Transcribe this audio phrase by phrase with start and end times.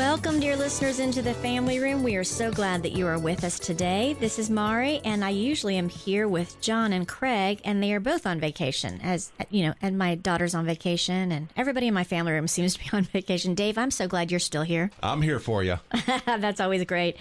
[0.00, 2.02] Welcome, dear listeners, into the family room.
[2.02, 4.16] We are so glad that you are with us today.
[4.18, 8.00] This is Mari, and I usually am here with John and Craig, and they are
[8.00, 8.98] both on vacation.
[9.02, 12.74] As you know, and my daughter's on vacation, and everybody in my family room seems
[12.74, 13.54] to be on vacation.
[13.54, 14.90] Dave, I'm so glad you're still here.
[15.02, 15.76] I'm here for you.
[16.24, 17.18] That's always great.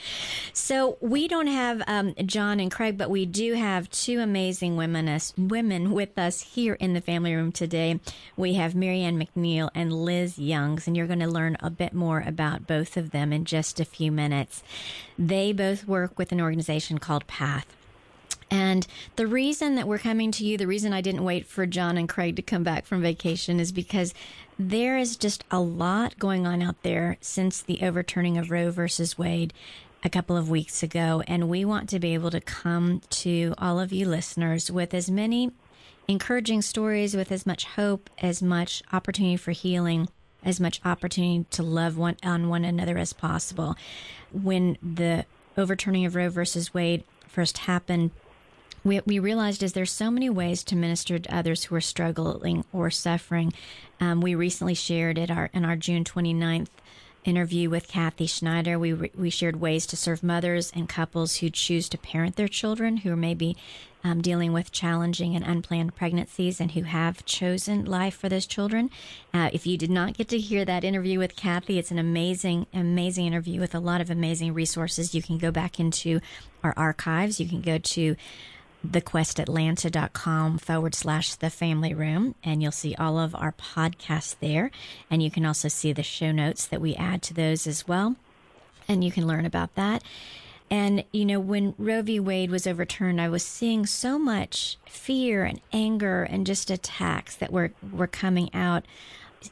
[0.53, 5.09] So we don't have um, John and Craig, but we do have two amazing women
[5.09, 7.99] us, women with us here in the family room today.
[8.37, 11.93] We have Mary Ann McNeil and Liz Youngs, and you're going to learn a bit
[11.93, 14.61] more about about both of them in just a few minutes.
[15.17, 17.65] They both work with an organization called PATH.
[18.51, 21.97] And the reason that we're coming to you, the reason I didn't wait for John
[21.97, 24.13] and Craig to come back from vacation is because
[24.59, 29.17] there is just a lot going on out there since the overturning of Roe versus
[29.17, 29.51] Wade
[30.03, 31.23] a couple of weeks ago.
[31.27, 35.09] And we want to be able to come to all of you listeners with as
[35.09, 35.51] many
[36.07, 40.07] encouraging stories, with as much hope, as much opportunity for healing
[40.43, 43.75] as much opportunity to love one on one another as possible.
[44.31, 45.25] When the
[45.57, 48.11] overturning of Roe versus Wade first happened,
[48.83, 52.63] we, we realized is there's so many ways to minister to others who are struggling
[52.71, 53.53] or suffering.
[53.99, 56.69] Um, we recently shared at our in our June 29th
[57.25, 61.89] interview with Kathy Schneider, we, we shared ways to serve mothers and couples who choose
[61.89, 63.57] to parent their children who are maybe
[64.03, 68.89] um, dealing with challenging and unplanned pregnancies and who have chosen life for those children.
[69.33, 72.65] Uh, if you did not get to hear that interview with Kathy, it's an amazing,
[72.73, 75.13] amazing interview with a lot of amazing resources.
[75.13, 76.21] You can go back into
[76.63, 77.39] our archives.
[77.39, 78.15] You can go to
[78.87, 84.71] thequestatlanta.com forward slash the family room and you'll see all of our podcasts there
[85.11, 88.15] and you can also see the show notes that we add to those as well
[88.87, 90.01] and you can learn about that
[90.69, 95.43] and you know when roe v wade was overturned i was seeing so much fear
[95.43, 98.85] and anger and just attacks that were were coming out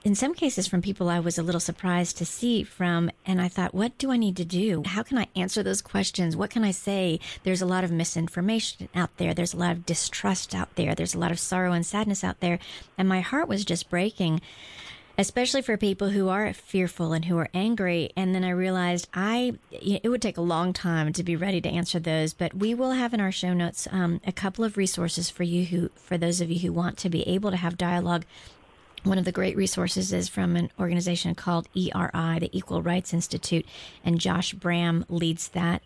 [0.04, 3.48] in some cases from people I was a little surprised to see from, and I
[3.48, 4.84] thought, what do I need to do?
[4.86, 6.36] How can I answer those questions?
[6.36, 7.20] What can I say?
[7.44, 9.34] There's a lot of misinformation out there.
[9.34, 10.94] There's a lot of distrust out there.
[10.94, 12.60] There's a lot of sorrow and sadness out there.
[12.98, 14.42] And my heart was just breaking,
[15.18, 18.12] especially for people who are fearful and who are angry.
[18.16, 21.70] And then I realized I, it would take a long time to be ready to
[21.70, 25.30] answer those, but we will have in our show notes um, a couple of resources
[25.30, 28.26] for you who, for those of you who want to be able to have dialogue
[29.04, 33.66] one of the great resources is from an organization called ERI, the Equal Rights Institute,
[34.04, 35.82] and Josh Brahm leads that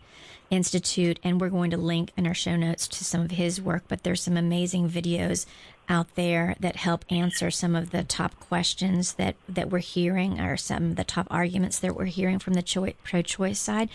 [0.50, 1.20] institute.
[1.22, 4.02] And we're going to link in our show notes to some of his work, but
[4.02, 5.46] there's some amazing videos
[5.92, 10.56] out there that help answer some of the top questions that, that we're hearing or
[10.56, 13.90] some of the top arguments that we're hearing from the choi- pro-choice side.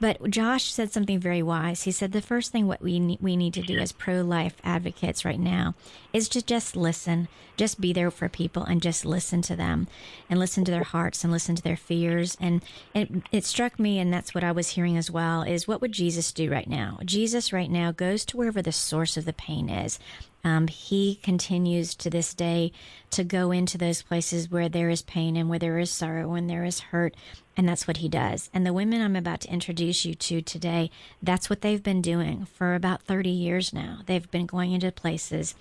[0.00, 1.82] But Josh said something very wise.
[1.82, 5.26] He said the first thing what we need, we need to do as pro-life advocates
[5.26, 5.74] right now
[6.14, 9.88] is to just listen, just be there for people and just listen to them
[10.30, 12.36] and listen to their hearts and listen to their fears.
[12.40, 12.64] And
[12.94, 15.92] it, it struck me, and that's what I was hearing as well, is what would
[15.92, 16.98] Jesus do right now?
[17.04, 19.98] Jesus right now goes to wherever the source of the pain is.
[20.44, 22.72] Um, he continues to this day
[23.10, 26.50] to go into those places where there is pain and where there is sorrow and
[26.50, 27.14] there is hurt.
[27.56, 28.50] And that's what he does.
[28.52, 30.90] And the women I'm about to introduce you to today,
[31.22, 34.00] that's what they've been doing for about 30 years now.
[34.06, 35.54] They've been going into places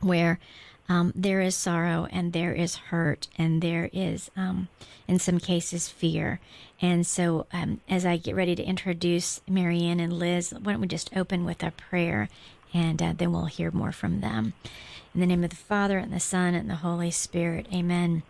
[0.00, 0.38] where
[0.90, 4.66] um, there is sorrow and there is hurt and there is, um,
[5.06, 6.40] in some cases, fear.
[6.82, 10.80] And so, um, as I get ready to introduce Mary Ann and Liz, why don't
[10.80, 12.28] we just open with a prayer
[12.72, 14.54] and uh, then we'll hear more from them.
[15.14, 17.66] In the name of the Father, and the Son, and the Holy Spirit.
[17.72, 18.22] Amen.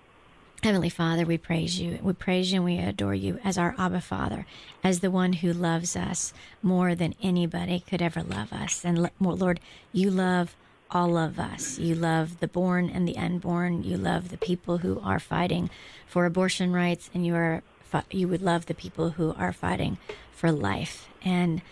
[0.62, 1.99] Heavenly Father, we praise you.
[2.03, 4.45] We praise you and we adore you as our Abba Father,
[4.84, 8.85] as the one who loves us more than anybody could ever love us.
[8.85, 9.59] And Lord,
[9.91, 10.55] you love
[10.91, 11.79] all of us.
[11.79, 13.85] You love the born and the unborn.
[13.85, 15.70] You love the people who are fighting
[16.06, 17.62] for abortion rights, and you are
[18.11, 19.99] you would love the people who are fighting
[20.31, 21.09] for life.
[21.25, 21.62] And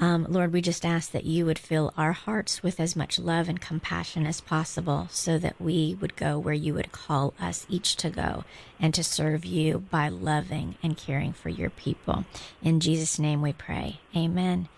[0.00, 3.50] um, Lord, we just ask that you would fill our hearts with as much love
[3.50, 7.96] and compassion as possible so that we would go where you would call us each
[7.96, 8.44] to go
[8.80, 12.24] and to serve you by loving and caring for your people.
[12.62, 14.00] In Jesus' name we pray.
[14.16, 14.68] Amen.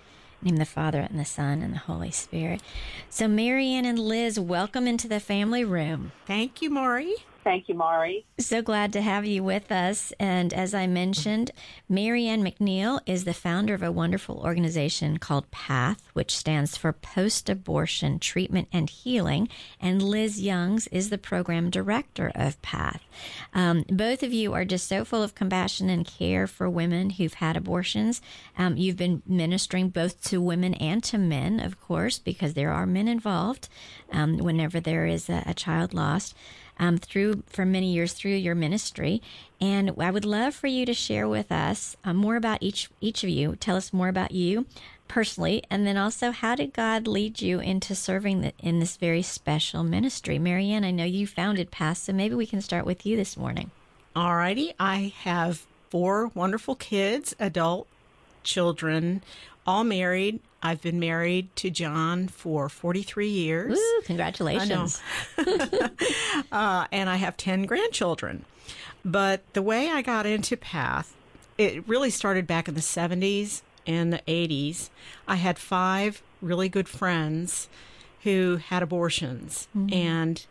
[0.42, 2.60] name the Father and the Son and the Holy Spirit.
[3.08, 6.10] So, Mary Ann and Liz, welcome into the family room.
[6.26, 7.14] Thank you, Mari.
[7.44, 8.24] Thank you, Mari.
[8.38, 10.12] So glad to have you with us.
[10.20, 11.50] And as I mentioned,
[11.88, 16.92] Mary Ann McNeil is the founder of a wonderful organization called PATH, which stands for
[16.92, 19.48] Post Abortion Treatment and Healing.
[19.80, 23.02] And Liz Youngs is the program director of PATH.
[23.52, 27.34] Um, both of you are just so full of compassion and care for women who've
[27.34, 28.22] had abortions.
[28.56, 32.86] Um, you've been ministering both to women and to men, of course, because there are
[32.86, 33.68] men involved
[34.12, 36.36] um, whenever there is a, a child lost
[36.82, 39.22] um, through for many years through your ministry.
[39.60, 43.22] And I would love for you to share with us uh, more about each each
[43.22, 43.54] of you.
[43.54, 44.66] Tell us more about you
[45.06, 49.22] personally, and then also how did God lead you into serving the, in this very
[49.22, 50.38] special ministry?
[50.38, 53.36] Mary Ann, I know you founded PATH, so maybe we can start with you this
[53.36, 53.70] morning.
[54.16, 54.74] All righty.
[54.80, 57.86] I have four wonderful kids, adult
[58.42, 59.22] children,
[59.66, 60.40] all married.
[60.62, 63.78] I've been married to John for 43 years.
[63.78, 65.02] Woo, congratulations.
[65.36, 65.90] I
[66.52, 68.44] uh, and I have 10 grandchildren.
[69.04, 71.14] But the way I got into PATH,
[71.58, 74.90] it really started back in the 70s and the 80s.
[75.26, 77.68] I had five really good friends
[78.22, 79.92] who had abortions, mm-hmm.
[79.92, 80.46] and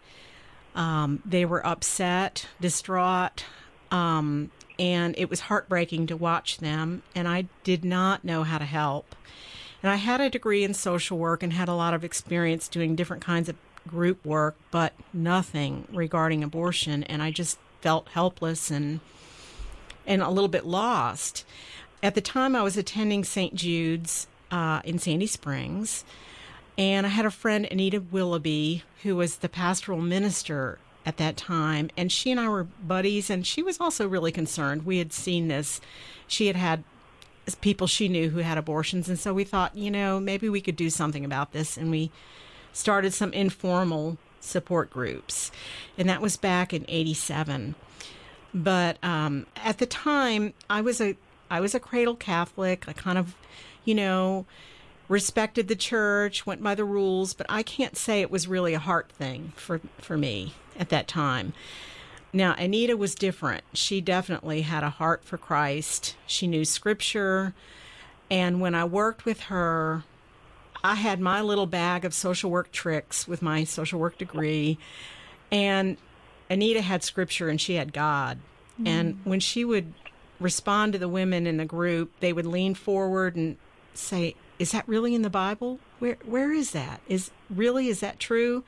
[0.75, 3.45] um, they were upset, distraught,
[3.91, 7.03] um, and it was heartbreaking to watch them.
[7.15, 9.15] And I did not know how to help.
[9.83, 12.95] And I had a degree in social work and had a lot of experience doing
[12.95, 13.55] different kinds of
[13.87, 17.03] group work, but nothing regarding abortion.
[17.03, 18.99] And I just felt helpless and
[20.05, 21.45] and a little bit lost.
[22.01, 23.53] At the time, I was attending St.
[23.53, 26.03] Jude's uh, in Sandy Springs,
[26.77, 31.89] and I had a friend, Anita Willoughby, who was the pastoral minister at that time,
[31.95, 34.85] and she and I were buddies, and she was also really concerned.
[34.85, 35.81] We had seen this.
[36.27, 36.83] She had had
[37.61, 39.09] people she knew who had abortions.
[39.09, 41.77] And so we thought, you know, maybe we could do something about this.
[41.77, 42.11] And we
[42.73, 45.51] started some informal support groups.
[45.97, 47.75] And that was back in 87.
[48.53, 51.15] But um, at the time, I was a
[51.49, 52.85] I was a cradle Catholic.
[52.88, 53.35] I kind of,
[53.83, 54.45] you know,
[55.09, 58.79] respected the church, went by the rules, but I can't say it was really a
[58.79, 61.53] heart thing for for me at that time.
[62.33, 63.63] Now, Anita was different.
[63.73, 66.15] She definitely had a heart for Christ.
[66.25, 67.53] She knew scripture.
[68.29, 70.03] And when I worked with her,
[70.83, 74.77] I had my little bag of social work tricks with my social work degree.
[75.51, 75.97] And
[76.49, 78.39] Anita had scripture and she had God.
[78.81, 78.87] Mm.
[78.87, 79.93] And when she would
[80.39, 83.57] respond to the women in the group, they would lean forward and
[83.93, 85.79] say, Is that really in the Bible?
[85.99, 87.01] Where where is that?
[87.07, 88.63] Is really is that true?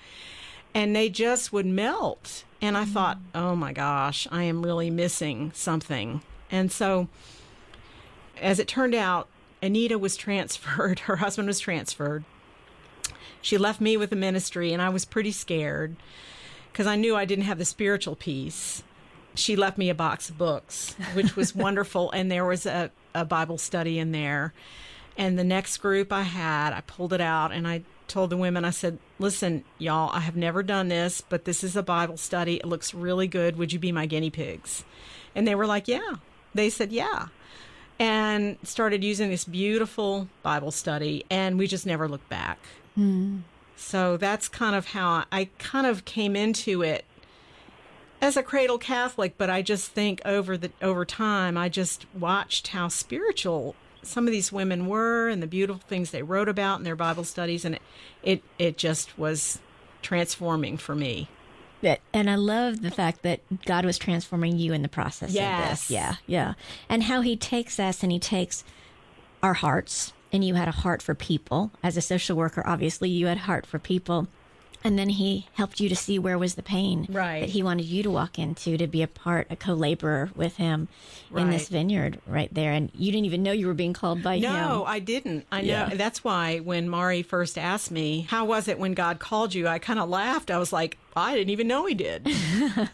[0.73, 5.51] And they just would melt and I thought, oh my gosh, I am really missing
[5.53, 6.21] something.
[6.49, 7.09] And so,
[8.41, 9.27] as it turned out,
[9.61, 12.23] Anita was transferred, her husband was transferred.
[13.41, 15.97] She left me with the ministry, and I was pretty scared
[16.71, 18.81] because I knew I didn't have the spiritual piece.
[19.35, 23.25] She left me a box of books, which was wonderful, and there was a, a
[23.25, 24.53] Bible study in there.
[25.17, 28.63] And the next group I had, I pulled it out and I told the women,
[28.63, 32.55] I said, listen, y'all, I have never done this, but this is a Bible study.
[32.57, 33.57] It looks really good.
[33.57, 34.83] Would you be my guinea pigs?
[35.35, 36.15] And they were like, yeah.
[36.53, 37.27] They said, yeah.
[37.99, 42.59] And started using this beautiful Bible study, and we just never looked back.
[42.97, 43.41] Mm.
[43.75, 47.05] So that's kind of how I kind of came into it
[48.21, 52.69] as a cradle Catholic, but I just think over the over time I just watched
[52.69, 56.83] how spiritual some of these women were and the beautiful things they wrote about in
[56.83, 57.81] their Bible studies, and it
[58.21, 59.59] it, it just was
[60.01, 61.27] transforming for me.
[61.81, 65.63] That, And I love the fact that God was transforming you in the process yes.
[65.63, 65.91] of this.
[65.91, 66.53] Yeah, yeah.
[66.87, 68.63] And how He takes us and He takes
[69.41, 71.71] our hearts, and you had a heart for people.
[71.83, 74.27] As a social worker, obviously, you had a heart for people
[74.83, 77.41] and then he helped you to see where was the pain right.
[77.41, 80.87] that he wanted you to walk into to be a part a co-laborer with him
[81.31, 81.43] right.
[81.43, 82.71] in this vineyard right there.
[82.73, 84.67] And you didn't even know you were being called by no, him.
[84.67, 85.45] No i didn't.
[85.51, 85.89] I know.
[85.93, 89.67] That's why when mari first asked me how was it when god called you?
[89.67, 90.51] I kind of laughed.
[90.51, 92.27] I was like i didn't even know he did.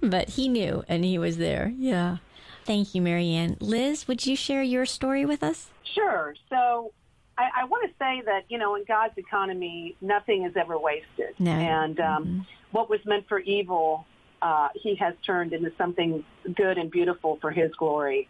[0.00, 1.72] But he knew and he was there.
[1.76, 2.18] Yeah.
[2.64, 3.56] Thank you Mary Ann.
[3.60, 5.68] Liz would you share your story with us?
[5.82, 6.34] Sure.
[6.48, 6.92] So
[7.40, 11.34] I, I want to say that you know in God's economy, nothing is ever wasted,
[11.38, 11.50] no.
[11.50, 12.40] and um, mm-hmm.
[12.72, 14.04] what was meant for evil,
[14.42, 18.28] uh, He has turned into something good and beautiful for His glory.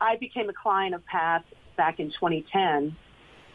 [0.00, 1.44] I became a client of PATH
[1.76, 2.96] back in 2010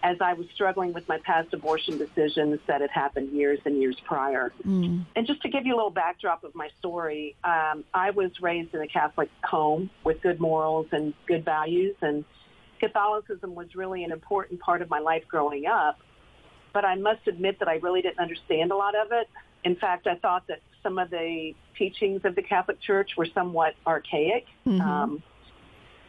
[0.01, 3.97] as I was struggling with my past abortion decisions that had happened years and years
[4.05, 4.53] prior.
[4.63, 5.05] Mm.
[5.15, 8.75] And just to give you a little backdrop of my story, um, I was raised
[8.75, 12.23] in a Catholic home with good morals and good values, and
[12.79, 15.99] Catholicism was really an important part of my life growing up,
[16.73, 19.27] but I must admit that I really didn't understand a lot of it.
[19.63, 23.73] in fact, I thought that some of the teachings of the Catholic Church were somewhat
[23.87, 24.79] archaic, Mhm.
[24.79, 25.23] um,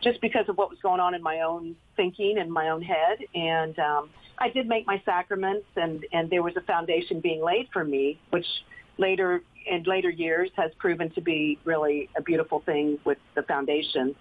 [0.03, 3.25] just because of what was going on in my own thinking and my own head.
[3.35, 7.71] And um, I did make my sacraments, and and there was a foundation being laid
[7.73, 8.47] for me, which
[8.99, 14.15] later in later years has proven to be really a beautiful thing with the foundation.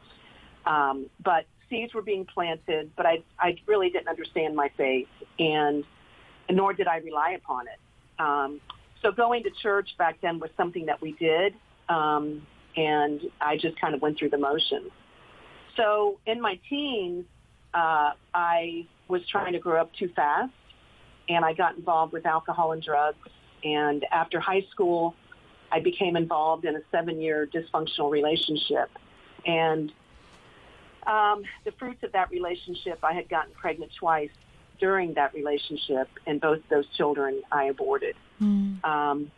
[0.65, 5.07] Um, but seeds were being planted, but I I really didn't understand my faith,
[5.39, 5.83] and
[6.49, 7.79] nor did I rely upon it.
[8.21, 8.61] Um,
[9.01, 11.53] so going to church back then was something that we did,
[11.89, 12.45] um,
[12.75, 14.91] and I just kind of went through the motions.
[15.75, 17.25] So in my teens,
[17.73, 20.53] uh, I was trying to grow up too fast,
[21.27, 23.29] and I got involved with alcohol and drugs.
[23.63, 25.15] And after high school,
[25.71, 28.89] I became involved in a seven-year dysfunctional relationship.
[29.45, 29.91] And
[31.05, 34.31] um, the fruits of that relationship, I had gotten pregnant twice
[34.79, 38.15] during that relationship, and both those children I aborted.
[38.41, 38.83] Mm.
[38.83, 39.31] Um,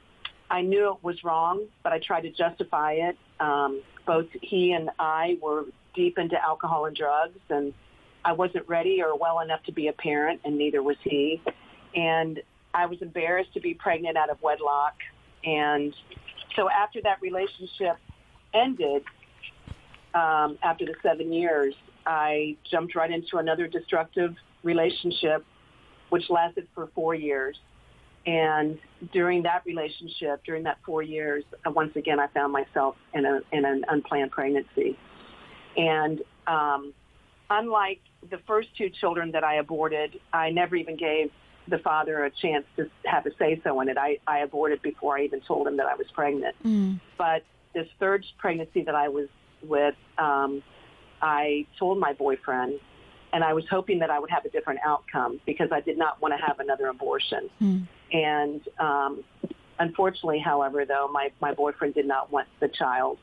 [0.50, 3.18] I knew it was wrong, but I tried to justify it.
[3.40, 7.74] Um, both he and I were deep into alcohol and drugs, and
[8.24, 11.42] I wasn't ready or well enough to be a parent, and neither was he.
[11.96, 12.42] And
[12.74, 14.96] I was embarrassed to be pregnant out of wedlock.
[15.44, 15.94] And
[16.56, 17.98] so after that relationship
[18.54, 19.04] ended,
[20.14, 21.74] um, after the seven years,
[22.06, 25.46] I jumped right into another destructive relationship,
[26.10, 27.58] which lasted for four years.
[28.26, 28.78] And
[29.14, 33.40] during that relationship, during that four years, uh, once again, I found myself in, a,
[33.52, 34.98] in an unplanned pregnancy.
[35.78, 36.94] And um,
[37.50, 41.32] unlike the first two children that I aborted, I never even gave
[41.70, 43.98] the father a chance to have a say-so in it.
[43.98, 46.56] I, I aborted before I even told him that I was pregnant.
[46.66, 47.00] Mm.
[47.18, 49.28] But this third pregnancy that I was
[49.64, 50.64] with, um,
[51.22, 52.80] I told my boyfriend,
[53.34, 56.22] and I was hoping that I would have a different outcome because I did not
[56.22, 57.50] want to have another abortion.
[57.62, 57.88] Mm.
[58.14, 59.24] And um,
[59.80, 63.18] unfortunately, however, though, my, my boyfriend did not want the child.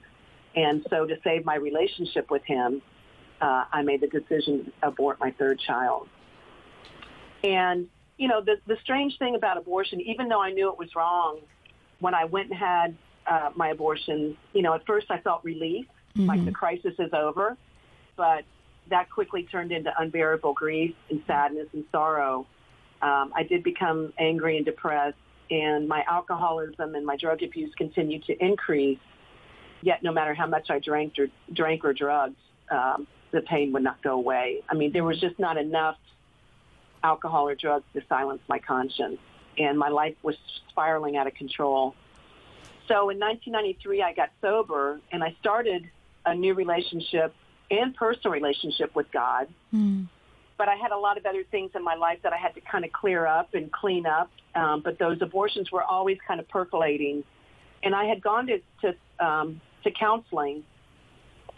[0.54, 2.82] And so to save my relationship with him,
[3.40, 6.08] uh, I made the decision to abort my third child.
[7.42, 10.94] And, you know, the, the strange thing about abortion, even though I knew it was
[10.94, 11.40] wrong,
[12.00, 15.86] when I went and had uh, my abortion, you know, at first I felt relief,
[16.16, 17.56] like the crisis is over.
[18.16, 18.44] But
[18.88, 22.46] that quickly turned into unbearable grief and sadness and sorrow.
[23.02, 25.16] Um, I did become angry and depressed,
[25.50, 28.98] and my alcoholism and my drug abuse continued to increase.
[29.82, 32.36] Yet, no matter how much I drank or drank or drugged,
[32.70, 34.62] um, the pain would not go away.
[34.68, 35.98] I mean, there was just not enough
[37.02, 39.18] alcohol or drugs to silence my conscience,
[39.58, 40.36] and my life was
[40.70, 41.94] spiraling out of control.
[42.88, 45.90] So, in 1993, I got sober, and I started
[46.26, 47.34] a new relationship
[47.70, 49.48] and personal relationship with God.
[49.72, 50.08] Mm.
[50.56, 52.60] But I had a lot of other things in my life that I had to
[52.60, 54.30] kind of clear up and clean up.
[54.54, 57.24] Um, but those abortions were always kind of percolating.
[57.82, 60.62] And I had gone to to, um, to counseling,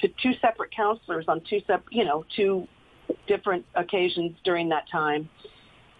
[0.00, 2.66] to two separate counselors on two sep- you know two
[3.26, 5.28] different occasions during that time.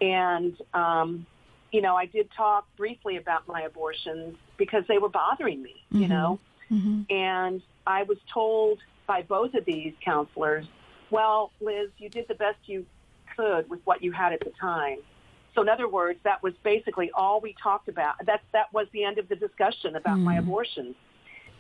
[0.01, 1.27] And um,
[1.71, 5.75] you know, I did talk briefly about my abortions because they were bothering me.
[5.91, 6.09] You Mhm.
[6.09, 10.67] know, hmm and I was told by both of these counselors,
[11.11, 12.85] well, Liz, you did the best you
[13.37, 14.99] could with what you had at the time.
[15.55, 18.15] So in other words, that was basically all we talked about.
[18.27, 20.95] That, that was the end of the discussion about my abortion.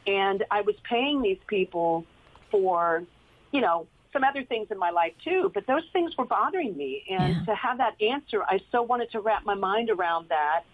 [0.06, 2.04] And I was paying these people
[2.50, 3.04] for,
[3.52, 7.04] you know, some other things in my life too, but those things were bothering me.
[7.08, 7.42] And Yeah.
[7.44, 10.64] to have that answer, I so wanted to wrap my mind around that.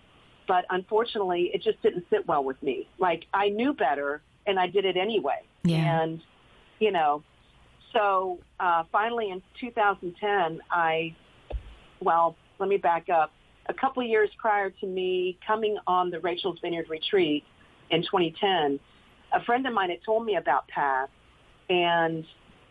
[0.46, 2.88] But unfortunately, it just didn't sit well with me.
[2.98, 5.40] Like I knew better and I did it anyway.
[5.64, 6.02] Yeah.
[6.02, 6.20] And,
[6.78, 7.22] you know,
[7.92, 11.14] so uh, finally in 2010, I,
[12.00, 13.32] well, let me back up.
[13.66, 17.44] A couple of years prior to me coming on the Rachel's Vineyard retreat
[17.90, 18.80] in 2010,
[19.32, 21.10] a friend of mine had told me about PATH.
[21.70, 22.24] And,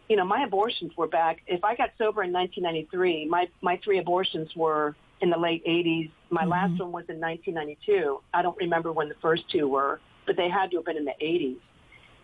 [0.10, 1.42] you know, my abortions were back.
[1.48, 6.12] If I got sober in 1993, my, my three abortions were in the late 80s.
[6.30, 8.22] My last one was in 1992.
[8.34, 11.06] I don't remember when the first two were, but they had to have been in
[11.06, 11.58] the 80s.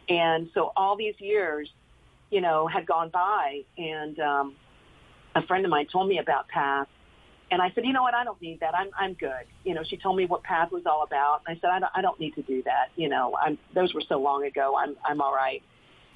[0.09, 1.69] And so all these years,
[2.31, 4.55] you know, had gone by, and um,
[5.35, 6.87] a friend of mine told me about PATH,
[7.49, 8.75] and I said, you know what, I don't need that.
[8.75, 9.45] I'm I'm good.
[9.63, 11.91] You know, she told me what PATH was all about, and I said, I don't,
[11.95, 12.89] I don't need to do that.
[12.97, 14.75] You know, I'm those were so long ago.
[14.77, 15.63] I'm I'm all right.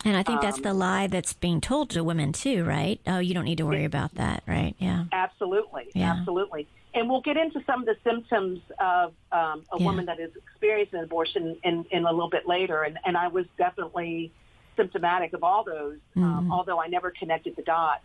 [0.03, 2.99] And I think that's Um, the lie that's being told to women too, right?
[3.05, 4.75] Oh, you don't need to worry about that, right?
[4.79, 5.05] Yeah.
[5.11, 6.13] Absolutely, Yeah.
[6.13, 6.67] absolutely.
[6.93, 9.85] And we'll get into some of the symptoms of um, a Yeah.
[9.85, 12.83] woman that is experiencing an abortion in, in a little bit later.
[12.83, 14.31] And, and I was definitely
[14.75, 18.03] symptomatic of all those, um, although I never connected the dots.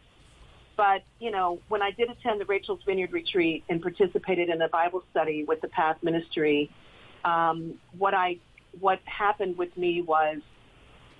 [0.77, 4.69] But, you know, when I did attend the Rachel's Vineyard retreat and participated in a
[4.69, 6.71] Bible study with the PATH ministry,
[7.25, 8.39] um, what I
[8.79, 10.39] what happened with me was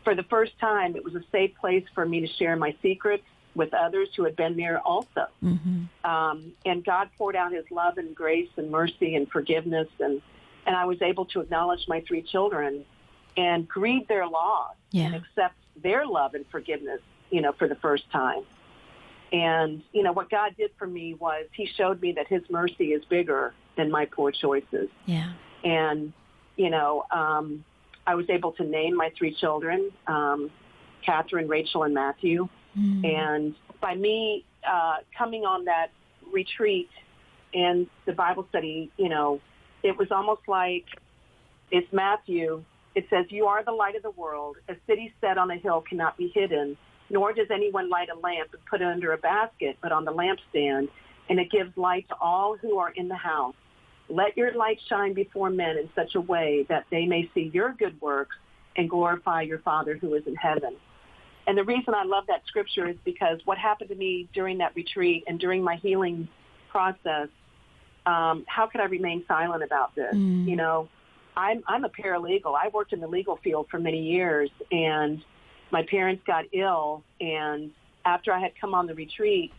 [0.07, 3.25] for the first time it was a safe place for me to share my secrets
[3.57, 5.27] with others who had been there also.
[5.43, 6.09] Mm-hmm.
[6.09, 10.23] Um, and God poured out His love and grace and mercy and forgiveness, and
[10.65, 12.85] and I was able to acknowledge my three children
[13.37, 15.07] and grieve their loss yeah.
[15.07, 18.43] and accept their love and forgiveness, you know, for the first time.
[19.33, 22.93] And you know what God did for me was He showed me that His mercy
[22.93, 24.89] is bigger than my poor choices.
[25.05, 25.33] Yeah.
[25.65, 26.13] And
[26.55, 27.65] you know, um,
[28.07, 30.51] I was able to name my three children, um,
[31.05, 32.49] Catherine, Rachel, and Matthew.
[32.79, 33.05] Mm.
[33.05, 35.89] And by me uh, coming on that
[36.33, 36.89] retreat
[37.55, 39.41] and the Bible study, you know,
[39.83, 40.85] it was almost like
[41.71, 42.63] it's Matthew.
[42.95, 44.57] It says, "You are the light of the world.
[44.69, 46.77] A city set on a hill cannot be hidden,
[47.11, 50.13] nor does anyone light a lamp and put it under a basket, but on the
[50.13, 50.89] lampstand,
[51.29, 53.55] and it gives light to all who are in the house."
[54.09, 57.73] Let your light shine before men in such a way that they may see your
[57.73, 58.37] good works
[58.77, 60.77] and glorify your Father who is in heaven.
[61.47, 64.75] And the reason I love that scripture is because what happened to me during that
[64.75, 66.29] retreat and during my healing
[66.71, 67.29] process,
[68.05, 70.15] um, how could I remain silent about this?
[70.15, 70.49] Mm.
[70.49, 70.89] You know,
[71.37, 72.55] I'm, I'm a paralegal.
[72.55, 75.23] I worked in the legal field for many years, and
[75.71, 77.03] my parents got ill.
[77.21, 77.71] And
[78.05, 79.53] after I had come on the retreat,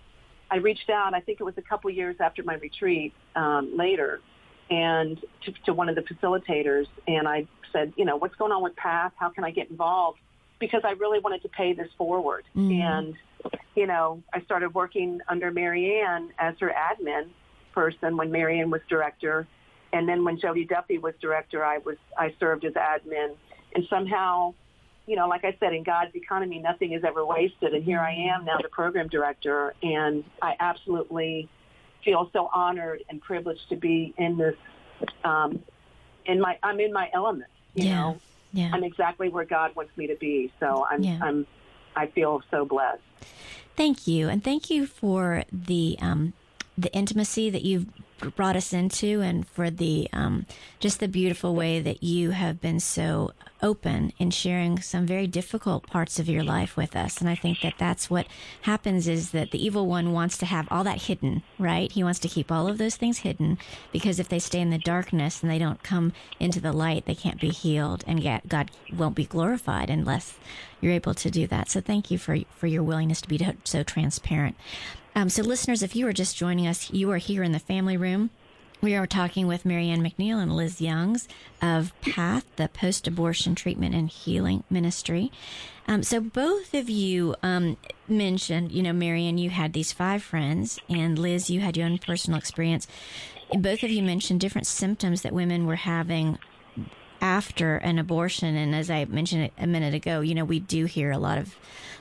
[0.49, 1.13] I reached out.
[1.13, 4.21] I think it was a couple years after my retreat um, later,
[4.69, 8.63] and to, to one of the facilitators, and I said, you know, what's going on
[8.63, 9.13] with PATH?
[9.15, 10.19] How can I get involved?
[10.59, 12.43] Because I really wanted to pay this forward.
[12.55, 12.81] Mm.
[12.81, 13.15] And,
[13.75, 17.29] you know, I started working under Mary Ann as her admin
[17.73, 19.47] person when Mary Ann was director.
[19.93, 23.35] And then when Jody Duffy was director, I was I served as admin.
[23.75, 24.53] And somehow,
[25.05, 27.73] you know, like I said, in God's economy, nothing is ever wasted.
[27.73, 31.47] And here I am now, the program director, and I absolutely
[32.03, 34.55] feel so honored and privileged to be in this.
[35.23, 35.63] Um,
[36.25, 37.49] in my, I'm in my element.
[37.75, 37.95] You yeah.
[37.95, 38.19] know,
[38.53, 38.69] yeah.
[38.73, 40.51] I'm exactly where God wants me to be.
[40.59, 41.19] So I'm, Yeah.
[41.21, 41.47] I'm,
[41.95, 43.01] I feel so blessed.
[43.75, 46.33] Thank you, and thank you for the um,
[46.77, 47.87] the intimacy that you've
[48.35, 50.45] brought us into, and for the um,
[50.79, 55.87] just the beautiful way that you have been so open in sharing some very difficult
[55.87, 57.19] parts of your life with us.
[57.19, 58.27] And I think that that's what
[58.61, 61.91] happens is that the evil one wants to have all that hidden, right?
[61.91, 63.57] He wants to keep all of those things hidden
[63.91, 67.15] because if they stay in the darkness and they don't come into the light, they
[67.15, 70.37] can't be healed, and yet God won't be glorified unless
[70.81, 71.69] you're able to do that.
[71.69, 74.55] So thank you for for your willingness to be so transparent.
[75.17, 77.97] Um, so, listeners, if you are just joining us, you are here in the family
[77.97, 78.29] room.
[78.81, 81.27] We are talking with Mary Ann McNeil and Liz Youngs
[81.59, 85.31] of PATH, the Post Abortion Treatment and Healing Ministry.
[85.87, 87.77] Um, so, both of you um,
[88.07, 91.87] mentioned, you know, Mary Ann, you had these five friends, and Liz, you had your
[91.87, 92.85] own personal experience.
[93.53, 96.37] Both of you mentioned different symptoms that women were having
[97.21, 98.55] after an abortion.
[98.55, 101.55] And as I mentioned a minute ago, you know, we do hear a lot of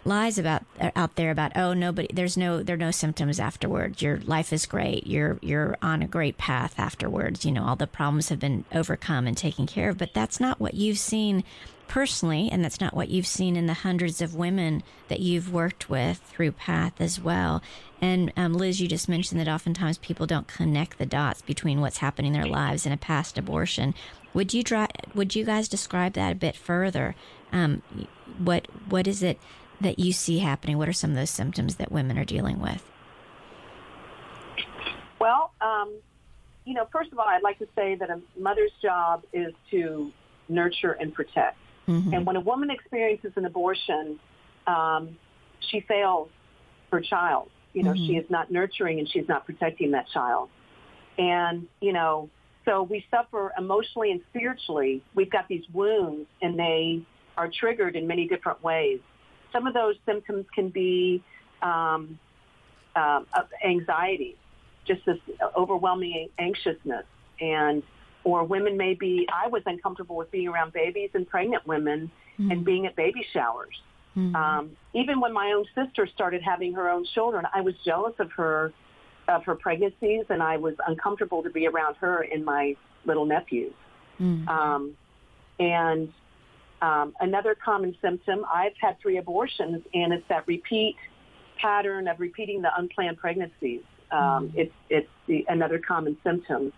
[0.04, 0.62] lies about
[0.94, 4.00] out there about oh nobody there's no there are no symptoms afterwards.
[4.00, 5.06] Your life is great.
[5.06, 7.44] You're you're on a great path afterwards.
[7.44, 9.98] You know all the problems have been overcome and taken care of.
[9.98, 11.44] But that's not what you've seen
[11.88, 15.88] personally and that's not what you've seen in the hundreds of women that you've worked
[15.88, 17.62] with through path as well.
[18.00, 21.98] And um, liz you just mentioned that oftentimes people don't connect the dots between what's
[21.98, 23.94] happening in their lives and a past abortion
[24.34, 27.14] would you dry, would you guys describe that a bit further
[27.52, 27.82] um,
[28.38, 29.38] what what is it
[29.80, 30.78] that you see happening?
[30.78, 32.82] What are some of those symptoms that women are dealing with?
[35.18, 35.94] Well, um,
[36.64, 40.12] you know, first of all, I'd like to say that a mother's job is to
[40.48, 41.56] nurture and protect.
[41.88, 42.12] Mm-hmm.
[42.14, 44.18] And when a woman experiences an abortion,
[44.66, 45.16] um,
[45.60, 46.28] she fails
[46.90, 47.50] her child.
[47.72, 48.06] You know, Mhm.
[48.06, 50.48] she is not nurturing and she's not protecting that child.
[51.18, 52.28] And, you know,
[52.66, 55.02] so we suffer emotionally and spiritually.
[55.14, 57.00] We've got these wounds and they
[57.36, 59.00] are triggered in many different ways.
[59.52, 61.22] Some of those symptoms can be
[61.62, 62.18] um,
[62.96, 63.26] um,
[63.64, 64.36] anxiety,
[64.86, 65.18] just this
[65.56, 67.04] overwhelming anxiousness,
[67.40, 67.82] and
[68.24, 69.28] or women may be.
[69.32, 73.80] I was uncomfortable with being around babies and pregnant women and being at baby showers.
[74.14, 74.34] Mhm.
[74.34, 78.32] Um, even when my own sister started having her own children, I was jealous of
[78.32, 78.72] her
[79.28, 83.74] of her pregnancies, and I was uncomfortable to be around her and my little nephews.
[84.20, 84.48] Mhm.
[84.48, 84.96] Um,
[85.58, 86.12] and
[86.82, 90.96] um, another common symptom, I've had three abortions, and it's that repeat
[91.56, 93.82] pattern of repeating the unplanned pregnancies.
[94.10, 96.72] Um, It's it's the, another common symptom,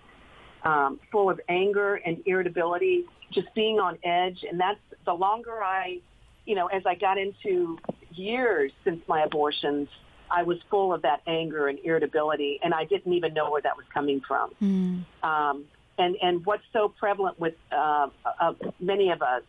[0.65, 6.01] um, full of anger and irritability, just being on edge, and that's the longer I,
[6.47, 7.79] you know, as I got into
[8.13, 9.89] years since my abortions,
[10.31, 13.77] I was full of that anger and irritability, and I didn't even know where that
[13.77, 15.05] was coming from Mhm.
[15.23, 15.65] um,
[15.99, 18.09] and and what's so prevalent with uh,
[18.41, 19.43] uh, many of us,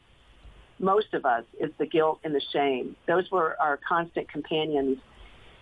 [0.79, 2.95] most of us, is the guilt and the shame.
[3.05, 4.97] Those were our constant companions,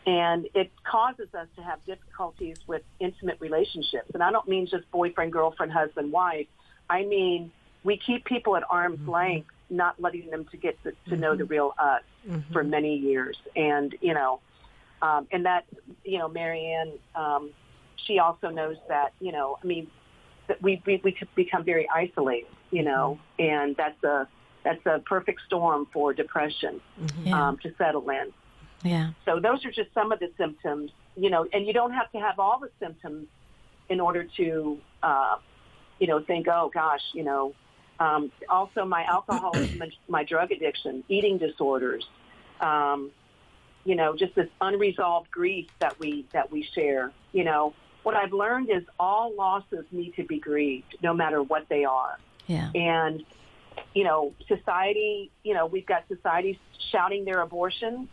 [0.05, 4.11] and it causes us to have difficulties with intimate relationships.
[4.13, 6.47] And I don't mean just boyfriend, girlfriend, husband, wife.
[6.89, 7.51] I mean
[7.83, 9.11] we keep people at arm's mm-hmm.
[9.11, 11.19] length, not letting them to get to, to mm-hmm.
[11.19, 11.51] know the mm-hmm.
[11.51, 12.53] real us mm-hmm.
[12.53, 14.39] for many years, and you know.
[15.01, 15.65] Um, and that,
[16.03, 17.51] you know, Mary Ann, um,
[18.05, 19.87] she also knows that, you know, I mean,
[20.47, 23.53] that we, we, we could become very isolated, you know, mm-hmm.
[23.53, 24.27] and that's a,
[24.63, 27.33] that's a perfect storm for depression mm-hmm.
[27.33, 28.33] um, to settle in.
[28.83, 29.11] Yeah.
[29.25, 32.19] So those are just some of the symptoms, you know, and you don't have to
[32.19, 33.27] have all the symptoms
[33.89, 35.37] in order to, uh,
[35.99, 37.53] you know, think, oh gosh, you know,
[37.99, 42.05] um, also my alcoholism, my drug addiction, eating disorders,
[42.61, 43.11] um,
[43.87, 47.73] you know, just this unresolved grief that we that we share, you know,
[48.03, 52.19] what I've learned is all losses need to be grieved, no matter what they are.
[52.47, 52.69] Yeah.
[52.75, 53.23] And,
[53.93, 56.59] you know, society, you know, we've got society
[56.91, 58.09] shouting their abortion.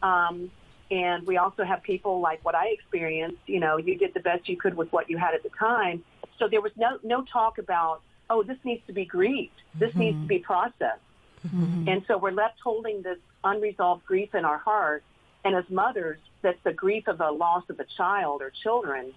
[0.00, 0.52] Um,
[0.92, 4.48] and we also have people like what I experienced, you know, you did the best
[4.48, 6.04] you could with what you had at the time.
[6.38, 9.60] So there was no, no talk about, oh, this needs to be grieved.
[9.74, 9.98] This mm-hmm.
[9.98, 11.00] needs to be processed.
[11.44, 11.88] Mm-hmm.
[11.88, 15.02] And so we're left holding this unresolved grief in our heart.
[15.46, 19.12] And as mothers, that's the grief of the loss of a child or children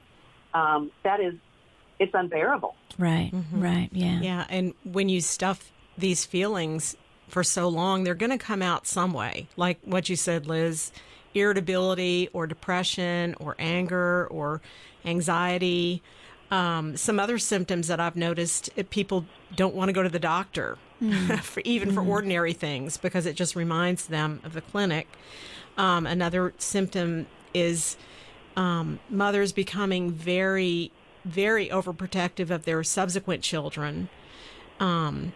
[0.54, 1.34] um, that is
[2.00, 2.76] it's unbearable.
[2.98, 3.62] Right, mm-hmm.
[3.62, 4.20] right, yeah.
[4.22, 6.96] Yeah, and when you stuff these feelings
[7.28, 9.48] for so long, they're going to come out some way.
[9.58, 10.92] Like what you said, Liz,
[11.34, 14.62] irritability or depression or anger or
[15.06, 16.02] anxiety.
[16.52, 20.20] Um, some other symptoms that I've noticed eh, people don't want to go to the
[20.20, 21.39] doctor, mm.
[21.44, 21.94] for, even mm.
[21.94, 22.10] for mm-hmm.
[22.10, 25.08] ordinary things, because it just reminds them of the clinic.
[25.80, 27.96] Um, another symptom is
[28.58, 30.92] um, mothers becoming very,
[31.24, 34.10] very overprotective of their subsequent children,
[34.82, 35.32] um,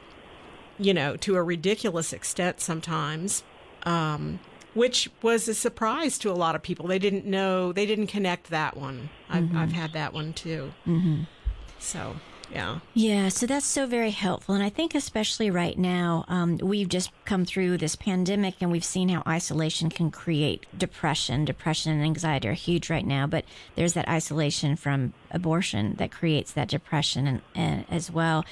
[0.77, 3.43] you know, to a ridiculous extent sometimes,
[3.83, 4.41] um,
[4.73, 6.87] which was a surprise to a lot of people.
[6.87, 9.09] They didn't know, they didn't connect that one.
[9.29, 9.57] I've, mm-hmm.
[9.57, 10.73] I've had that one too.
[10.85, 11.23] Mm-hmm.
[11.79, 12.17] So.
[12.53, 12.79] Yeah.
[12.93, 13.29] Yeah.
[13.29, 14.53] So that's so very helpful.
[14.53, 18.85] And I think, especially right now, um, we've just come through this pandemic and we've
[18.85, 21.45] seen how isolation can create depression.
[21.45, 26.51] Depression and anxiety are huge right now, but there's that isolation from abortion that creates
[26.53, 28.45] that depression and, and as well.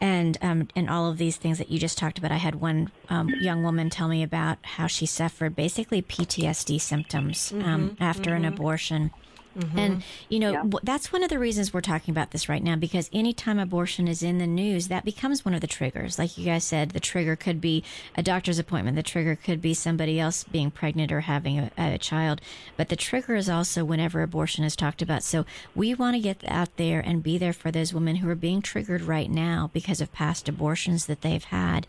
[0.00, 2.32] And um, and all of these things that you just talked about.
[2.32, 7.52] I had one um, young woman tell me about how she suffered basically PTSD symptoms
[7.52, 8.44] um, mm-hmm, after mm-hmm.
[8.46, 9.10] an abortion
[9.58, 9.78] Mm-hmm.
[9.78, 10.62] And, you know, yeah.
[10.82, 14.22] that's one of the reasons we're talking about this right now because anytime abortion is
[14.22, 16.18] in the news, that becomes one of the triggers.
[16.18, 17.82] Like you guys said, the trigger could be
[18.16, 21.98] a doctor's appointment, the trigger could be somebody else being pregnant or having a, a
[21.98, 22.40] child.
[22.76, 25.22] But the trigger is also whenever abortion is talked about.
[25.22, 28.36] So we want to get out there and be there for those women who are
[28.36, 31.86] being triggered right now because of past abortions that they've had.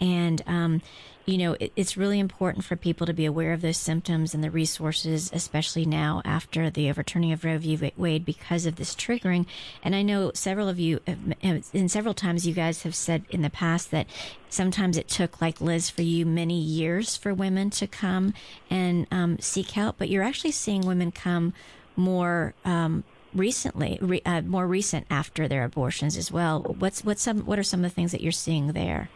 [0.00, 0.82] And, um,
[1.26, 4.44] you know, it, it's really important for people to be aware of those symptoms and
[4.44, 7.92] the resources, especially now after the overturning of Roe v.
[7.96, 9.44] Wade because of this triggering.
[9.82, 13.42] And I know several of you, have, and several times you guys have said in
[13.42, 14.06] the past that
[14.48, 18.32] sometimes it took, like Liz, for you many years for women to come
[18.70, 21.52] and um, seek help, but you're actually seeing women come
[21.96, 23.02] more um,
[23.34, 26.62] recently, re, uh, more recent after their abortions as well.
[26.78, 29.08] What's what's some what are some of the things that you're seeing there?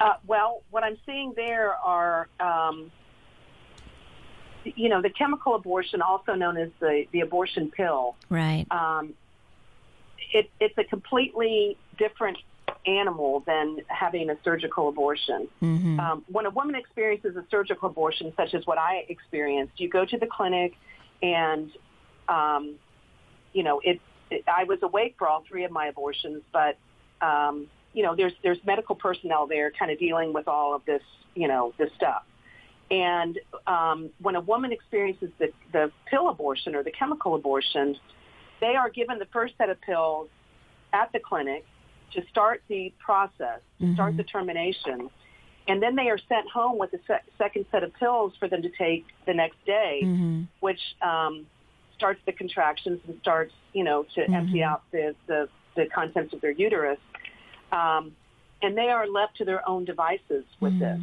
[0.00, 2.90] Uh, well, what I'm seeing there are, um,
[4.64, 8.16] you know, the chemical abortion, also known as the, the abortion pill.
[8.30, 8.66] Right.
[8.70, 9.12] Um,
[10.32, 12.38] it, it's a completely different
[12.86, 15.48] animal than having a surgical abortion.
[15.62, 16.00] Mm-hmm.
[16.00, 20.06] Um, when a woman experiences a surgical abortion, such as what I experienced, you go
[20.06, 20.72] to the clinic
[21.22, 21.70] and,
[22.28, 22.76] um,
[23.52, 26.78] you know, it, it, I was awake for all three of my abortions, but
[27.20, 31.02] um, you know, there's there's medical personnel there kind of dealing with all of this,
[31.34, 32.22] you know, this stuff.
[32.90, 37.96] And um, when a woman experiences the, the pill abortion or the chemical abortion,
[38.60, 40.28] they are given the first set of pills
[40.92, 41.64] at the clinic
[42.14, 43.94] to start the process, mm-hmm.
[43.94, 45.08] start the termination.
[45.68, 48.62] And then they are sent home with a se- second set of pills for them
[48.62, 50.42] to take the next day, mm-hmm.
[50.58, 51.46] which um,
[51.96, 54.34] starts the contractions and starts, you know, to mm-hmm.
[54.34, 56.98] empty out the, the, the contents of their uterus.
[57.72, 58.12] Um,
[58.62, 60.80] and they are left to their own devices with mm.
[60.80, 61.00] this.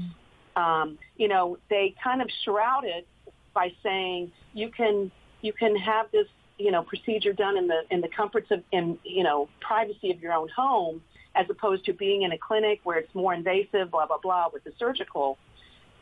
[0.56, 3.08] Um, you know, they kind of shroud it
[3.54, 6.28] by saying you can you can have this
[6.58, 10.22] you know procedure done in the in the comforts of in you know privacy of
[10.22, 11.02] your own home
[11.36, 14.64] as opposed to being in a clinic where it's more invasive blah blah blah with
[14.64, 15.38] the surgical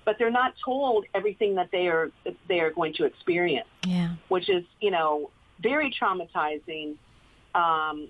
[0.05, 2.11] but they're not told everything that they are
[2.47, 5.29] they are going to experience yeah which is you know
[5.61, 6.95] very traumatizing
[7.53, 8.09] um,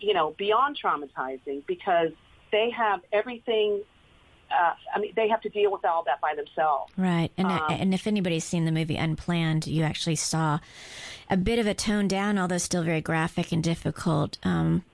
[0.00, 2.10] you know, beyond traumatizing because
[2.52, 3.82] they have everything.
[4.50, 6.92] Uh, I mean, they have to deal with all that by themselves.
[6.96, 10.60] Right, and Um, and if anybody's seen the movie Unplanned, you actually saw
[11.28, 14.38] a bit of a toned down, although still very graphic and difficult.
[14.44, 14.84] Um,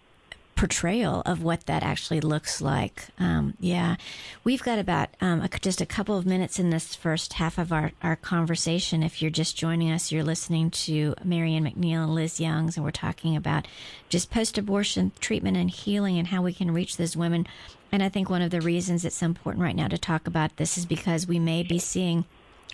[0.62, 3.08] portrayal of what that actually looks like.
[3.18, 3.96] Um, yeah,
[4.44, 7.90] we've got about um, just a couple of minutes in this first half of our,
[8.00, 9.02] our conversation.
[9.02, 12.84] If you're just joining us, you're listening to Mary Ann McNeil and Liz Youngs, and
[12.84, 13.66] we're talking about
[14.08, 17.44] just post abortion treatment and healing and how we can reach those women.
[17.90, 20.78] And I think one of the reasons it's important right now to talk about this
[20.78, 22.24] is because we may be seeing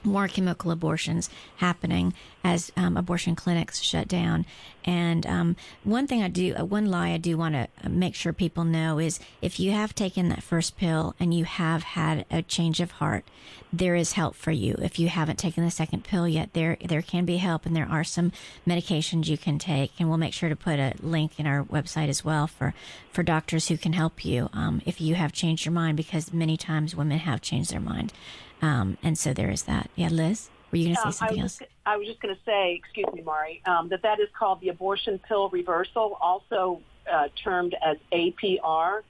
[0.04, 4.46] more chemical abortions happening as um, abortion clinics shut down.
[4.84, 8.32] And um, one thing I do, uh, one lie I do want to make sure
[8.32, 12.42] people know is if you have taken that first pill and you have had a
[12.42, 13.24] change of heart,
[13.70, 14.76] there is help for you.
[14.80, 17.88] If you haven't taken the second pill yet, there there can be help, and there
[17.90, 18.32] are some
[18.66, 19.92] medications you can take.
[19.98, 22.72] And we'll make sure to put a link in our website as well for
[23.12, 26.56] for doctors who can help you um, if you have changed your mind, because many
[26.56, 28.14] times women have changed their mind.
[28.62, 29.90] Um, and so there is that.
[29.94, 31.70] Yeah, Liz, were you going to say I something was, else?
[31.86, 34.68] I was just going to say, excuse me, Mari, um, that that is called the
[34.70, 39.02] abortion pill reversal, also uh, termed as APR.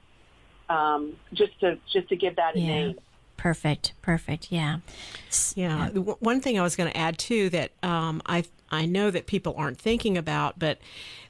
[0.68, 2.66] Um, just to just to give that a Yeah.
[2.66, 2.98] name.
[3.38, 3.94] Perfect.
[4.02, 4.52] Perfect.
[4.52, 4.80] Yeah.
[5.28, 5.88] S- Yeah.
[5.88, 9.54] One thing I was going to add too that um, I I know that people
[9.56, 10.78] aren't thinking about, but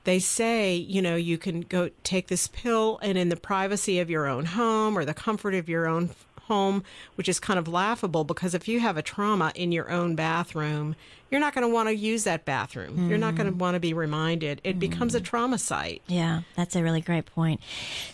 [0.02, 4.10] they say you know you can go take this pill and in the privacy of
[4.10, 6.10] your own home or the comfort of your own
[6.48, 6.82] home,
[7.14, 10.96] which is kind of laughable because if you have a trauma in your own bathroom,
[11.30, 13.08] you're not going to want to use that bathroom.
[13.08, 14.60] You're not going to want to be reminded.
[14.64, 16.02] It becomes a trauma site.
[16.06, 17.60] Yeah, that's a really great point.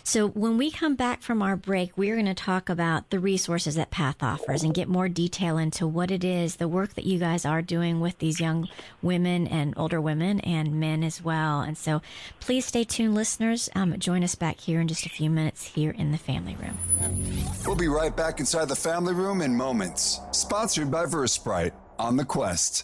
[0.03, 3.75] So, when we come back from our break, we're going to talk about the resources
[3.75, 7.19] that PATH offers and get more detail into what it is, the work that you
[7.19, 8.67] guys are doing with these young
[9.01, 11.61] women and older women and men as well.
[11.61, 12.01] And so,
[12.39, 13.69] please stay tuned, listeners.
[13.75, 16.77] Um, join us back here in just a few minutes here in the family room.
[17.65, 20.19] We'll be right back inside the family room in moments.
[20.31, 22.83] Sponsored by Versprite on the Quest.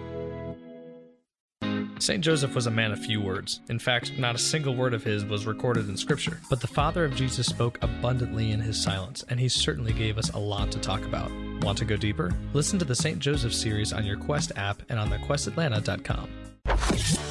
[2.01, 2.23] St.
[2.23, 3.61] Joseph was a man of few words.
[3.69, 6.39] In fact, not a single word of his was recorded in Scripture.
[6.49, 10.31] But the father of Jesus spoke abundantly in his silence, and he certainly gave us
[10.31, 11.31] a lot to talk about.
[11.61, 12.33] Want to go deeper?
[12.53, 13.19] Listen to the St.
[13.19, 17.30] Joseph series on your Quest app and on thequestatlanta.com.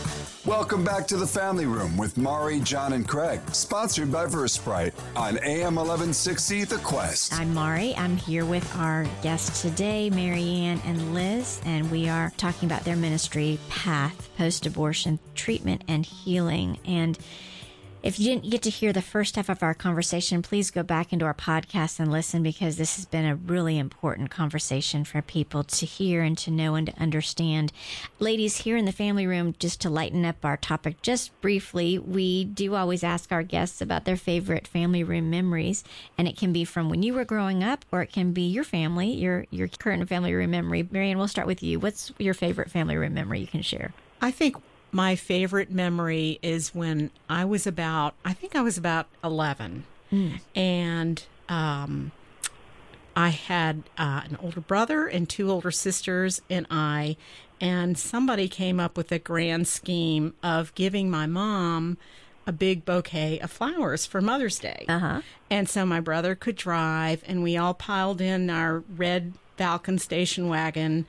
[0.50, 5.38] Welcome back to the Family Room with Mari, John, and Craig, sponsored by Versprite on
[5.44, 7.32] AM 1160 The Quest.
[7.34, 7.94] I'm Mari.
[7.94, 12.82] I'm here with our guests today, Mary Ann and Liz, and we are talking about
[12.82, 16.80] their ministry, Path, Post Abortion Treatment and Healing.
[16.84, 17.16] And
[18.02, 21.12] if you didn't get to hear the first half of our conversation, please go back
[21.12, 25.64] into our podcast and listen because this has been a really important conversation for people
[25.64, 27.72] to hear and to know and to understand.
[28.18, 32.44] Ladies, here in the family room, just to lighten up our topic just briefly, we
[32.44, 35.84] do always ask our guests about their favorite family room memories.
[36.16, 38.64] And it can be from when you were growing up or it can be your
[38.64, 40.88] family, your, your current family room memory.
[40.90, 41.78] Mary Ann, we'll start with you.
[41.78, 43.92] What's your favorite family room memory you can share?
[44.22, 44.56] I think
[44.92, 49.84] my favorite memory is when I was about, I think I was about 11.
[50.12, 50.40] Mm.
[50.54, 52.12] And um,
[53.16, 57.16] I had uh, an older brother and two older sisters, and I,
[57.60, 61.98] and somebody came up with a grand scheme of giving my mom
[62.46, 64.86] a big bouquet of flowers for Mother's Day.
[64.88, 65.20] Uh-huh.
[65.50, 70.48] And so my brother could drive, and we all piled in our red Falcon station
[70.48, 71.04] wagon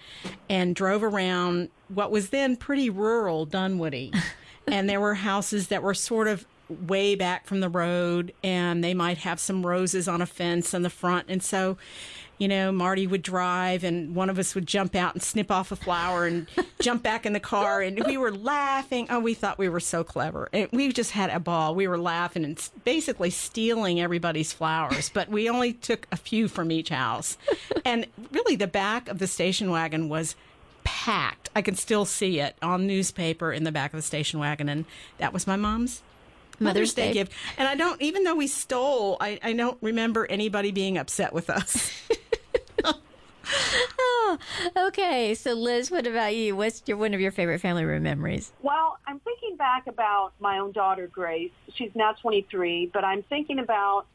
[0.50, 4.12] and drove around what was then pretty rural Dunwoody.
[4.68, 8.94] and there were houses that were sort of way back from the road and they
[8.94, 11.28] might have some roses on a fence in the front.
[11.30, 11.78] And so,
[12.42, 15.72] you know, Marty would drive and one of us would jump out and snip off
[15.72, 16.48] a flower and
[16.82, 17.84] jump back in the car.
[17.84, 19.06] And we were laughing.
[19.12, 20.50] Oh, we thought we were so clever.
[20.52, 21.76] And we just had a ball.
[21.76, 25.08] We were laughing and basically stealing everybody's flowers.
[25.14, 27.38] But we only took a few from each house.
[27.84, 30.36] And really, the back of the station wagon was
[30.84, 31.50] packed.
[31.56, 34.86] I can still see it on newspaper in the back of the station wagon, and
[35.18, 36.04] that was my mom's
[36.62, 37.08] Mother's, Day.
[37.08, 37.34] Day, gift.
[37.58, 41.50] And I don't, even though we stole, I, I don't remember anybody being upset with
[41.50, 41.92] us.
[43.48, 44.38] oh,
[44.88, 45.34] okay.
[45.36, 46.56] So, Liz, what about you?
[46.56, 48.52] What's your one of your favorite family room memories?
[48.62, 51.52] Well, I'm thinking back about my own daughter, Grace.
[51.76, 54.06] She's now 23, but I'm thinking about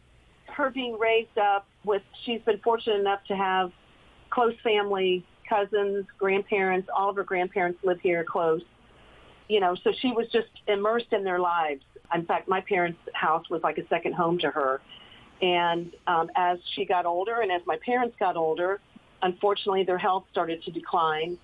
[0.47, 2.03] her being raised up with.
[2.25, 3.73] She's been fortunate enough to have
[4.31, 8.63] close family cousins, grandparents, all of her grandparents live here close.
[9.49, 11.83] You know, so she was just immersed in their lives.
[12.13, 14.81] In fact, my parents' house was like a second home to her.
[15.41, 18.81] And um, as she got older and as my parents got older,
[19.27, 21.39] unfortunately their health started to decline.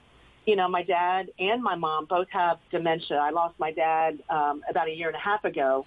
[0.47, 3.19] You know, my dad and my mom both have dementia.
[3.19, 5.87] I lost my dad um, about a year and a half ago,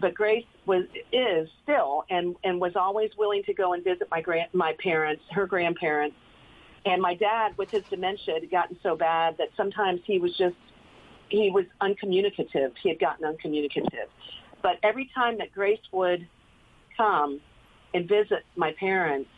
[0.00, 4.20] but Grace was is still and and was always willing to go and visit my
[4.20, 6.16] grand my parents, her grandparents,
[6.86, 10.54] and my dad, with his dementia, had gotten so bad that sometimes he was just,
[11.28, 12.72] he was uncommunicative.
[12.80, 14.08] He had gotten uncommunicative.
[14.62, 16.28] But every time that Grace would
[16.96, 17.40] come
[17.92, 19.28] and visit my parents,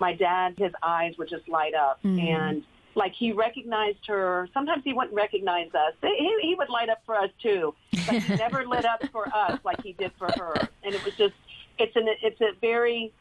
[0.00, 1.98] my dad, his eyes would just light up.
[2.02, 2.18] Mm-hmm.
[2.20, 4.48] And like he recognized her.
[4.52, 5.94] Sometimes he wouldn't recognize us.
[6.02, 9.58] He, he would light up for us too, but he never lit up for us
[9.64, 10.68] like he did for her.
[10.82, 11.34] And it was just,
[11.78, 13.12] it's an, it's a very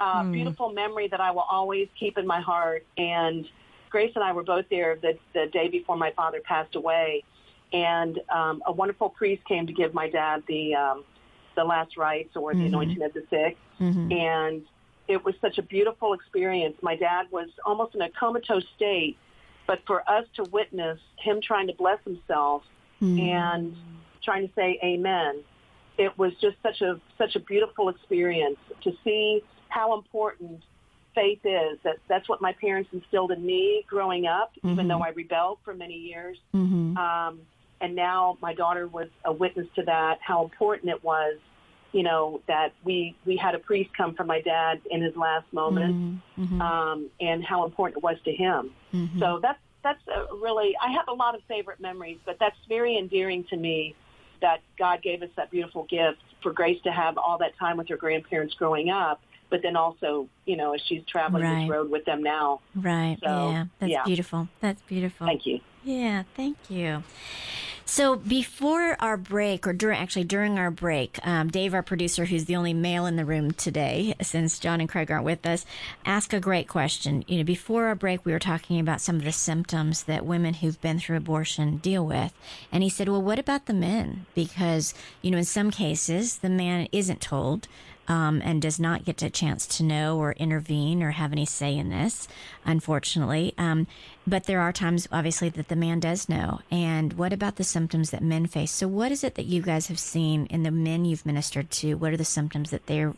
[0.00, 0.32] uh, mm.
[0.32, 2.86] beautiful memory that I will always keep in my heart.
[2.96, 3.46] And
[3.90, 7.24] Grace and I were both there the, the day before my father passed away.
[7.72, 11.04] And um, a wonderful priest came to give my dad the um,
[11.56, 12.66] the last rites or the mm-hmm.
[12.66, 13.56] anointing of the sick.
[13.80, 14.12] Mm-hmm.
[14.12, 14.62] And
[15.08, 16.76] it was such a beautiful experience.
[16.82, 19.16] My dad was almost in a comatose state,
[19.66, 22.62] but for us to witness him trying to bless himself
[23.00, 23.18] mm-hmm.
[23.18, 23.76] and
[24.22, 25.42] trying to say amen,
[25.98, 30.62] it was just such a such a beautiful experience to see how important
[31.14, 31.78] faith is.
[31.84, 34.70] That that's what my parents instilled in me growing up, mm-hmm.
[34.70, 36.38] even though I rebelled for many years.
[36.54, 36.96] Mm-hmm.
[36.96, 37.40] Um,
[37.80, 40.18] and now my daughter was a witness to that.
[40.20, 41.36] How important it was,
[41.94, 45.46] you know, that we we had a priest come for my dad in his last
[45.52, 46.44] moment, mm-hmm.
[46.44, 46.60] mm-hmm.
[46.60, 48.72] um, and how important it was to him.
[48.92, 49.20] Mm-hmm.
[49.20, 50.02] So that's that's
[50.42, 50.74] really.
[50.82, 53.94] I have a lot of favorite memories, but that's very endearing to me
[54.40, 57.88] that God gave us that beautiful gift for Grace to have all that time with
[57.88, 61.60] her grandparents growing up but then also, you know, as she's traveling right.
[61.60, 62.60] this road with them now.
[62.74, 63.16] Right.
[63.22, 63.64] So, yeah.
[63.78, 64.02] That's yeah.
[64.04, 64.48] beautiful.
[64.60, 65.28] That's beautiful.
[65.28, 65.60] Thank you.
[65.84, 66.24] Yeah.
[66.34, 67.04] Thank you.
[67.86, 72.46] So before our break, or during actually during our break, um, Dave, our producer, who's
[72.46, 75.66] the only male in the room today, since John and Craig aren't with us,
[76.04, 77.24] asked a great question.
[77.28, 80.54] You know, before our break, we were talking about some of the symptoms that women
[80.54, 82.32] who've been through abortion deal with,
[82.72, 84.26] and he said, "Well, what about the men?
[84.34, 87.68] Because you know, in some cases, the man isn't told."
[88.08, 91.76] Um, and does not get a chance to know or intervene or have any say
[91.76, 92.28] in this,
[92.64, 93.54] unfortunately.
[93.58, 93.86] Um,
[94.26, 96.60] but there are times, obviously, that the man does know.
[96.70, 98.70] And what about the symptoms that men face?
[98.70, 101.94] So, what is it that you guys have seen in the men you've ministered to?
[101.94, 103.14] What are the symptoms that they're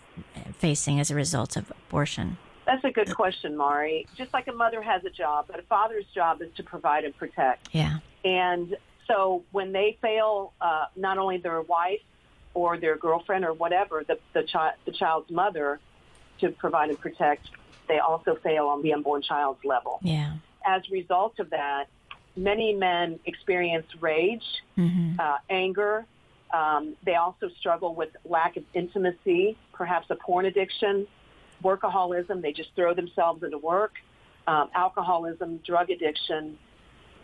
[0.59, 2.39] facing as a result of abortion?
[2.67, 4.07] That's a good question, Mari.
[4.17, 7.17] Just like a mother has a job, but a father's job is to provide and
[7.17, 7.69] protect.
[7.71, 7.99] Yeah.
[8.25, 8.77] And
[9.07, 12.01] so when they fail, uh, not only their wife
[12.57, 15.79] or their girlfriend or whatever, the the, chi- the child's mother,
[16.41, 17.45] to provide and protect,
[17.87, 19.99] they also fail on the unborn child's level.
[20.03, 20.33] Yeah.
[20.65, 21.85] As a result of that,
[22.35, 24.47] many men experience rage,
[24.77, 25.21] Mm-hmm.
[25.21, 26.07] uh, anger.
[26.53, 31.07] Um, they also struggle with lack of intimacy, perhaps a porn addiction,
[31.63, 32.41] workaholism.
[32.41, 33.95] They just throw themselves into work,
[34.47, 36.57] um, alcoholism, drug addiction.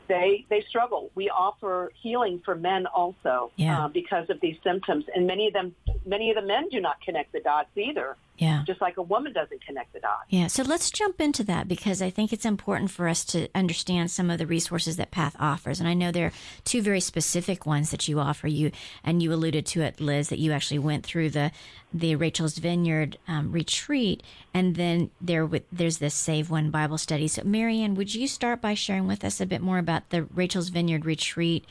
[0.08, 1.10] They they struggle.
[1.14, 3.84] We offer healing for men also Yeah.
[3.84, 5.74] uh, because of these symptoms, and many of them,
[6.04, 8.16] many of the men do not connect the dots either.
[8.42, 8.64] Yeah.
[8.66, 10.24] Just like a woman doesn't connect the dots.
[10.28, 14.10] Yeah, so let's jump into that because I think it's important for us to understand
[14.10, 15.78] some of the resources that Path offers.
[15.78, 16.32] And I know there are
[16.64, 18.48] two very specific ones that you offer.
[18.48, 18.72] You
[19.04, 21.52] and you alluded to it, Liz, that you actually went through the
[21.94, 24.22] the Rachel's Vineyard um, retreat,
[24.54, 27.28] and then there w- there's this Save One Bible study.
[27.28, 30.24] So, Mary Ann, would you start by sharing with us a bit more about the
[30.24, 31.64] Rachel's Vineyard retreat?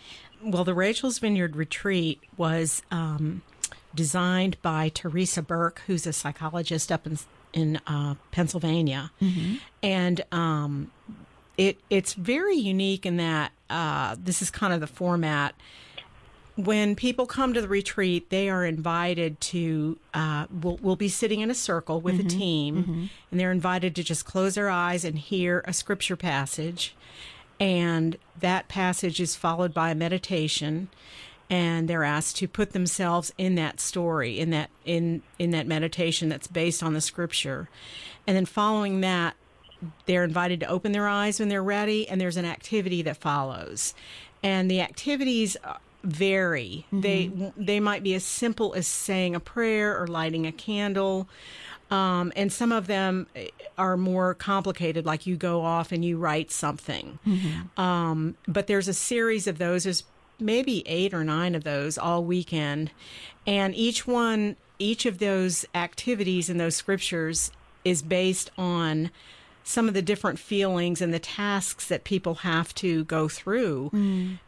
[0.43, 3.41] Well, the Rachel's Vineyard retreat was um,
[3.95, 7.19] designed by Theresa Burke, who's a psychologist up in
[7.53, 9.11] in uh, Pennsylvania,
[9.83, 10.91] and um,
[11.57, 15.53] it it's very unique in that uh, this is kind of the format.
[16.55, 19.97] When people come to the retreat, they are invited to.
[20.13, 24.03] Uh, we'll, we'll be sitting in a circle with a team, and they're invited to
[24.03, 26.95] just close their eyes and hear a scripture passage,
[27.59, 30.89] and that passage is followed by a meditation
[31.51, 36.29] and they're asked to put themselves in that story in that in in that meditation
[36.29, 37.69] that's based on the scripture.
[38.25, 39.35] And then following that
[40.05, 43.93] they're invited to open their eyes when they're ready and there's an activity that follows.
[44.41, 46.85] And the activities uh, vary.
[47.01, 51.27] They they might be as simple as saying a prayer or lighting a candle.
[51.89, 56.17] Um, and some of them eh, are more complicated, like you go off and you
[56.17, 57.19] write something.
[57.75, 59.83] Um, but there's a series of those.
[59.83, 60.05] There's
[60.41, 62.91] maybe eight or nine of those all weekend.
[63.47, 67.51] And each one, each of those activities and those scriptures
[67.83, 69.11] is based on
[69.63, 73.89] some of the different feelings and the tasks that people have to go through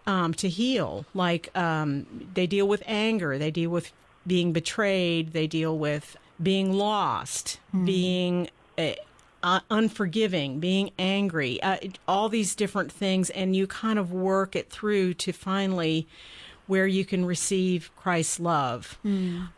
[0.08, 1.06] um, to heal.
[1.14, 3.92] Like um, they deal with anger, they deal with
[4.26, 8.94] being betrayed, they deal with being lost, being uh,
[9.44, 11.78] uh, unforgiving, being angry, uh,
[12.08, 16.08] all these different things, and you kind of work it through to finally
[16.66, 18.98] where you can receive Christ's love.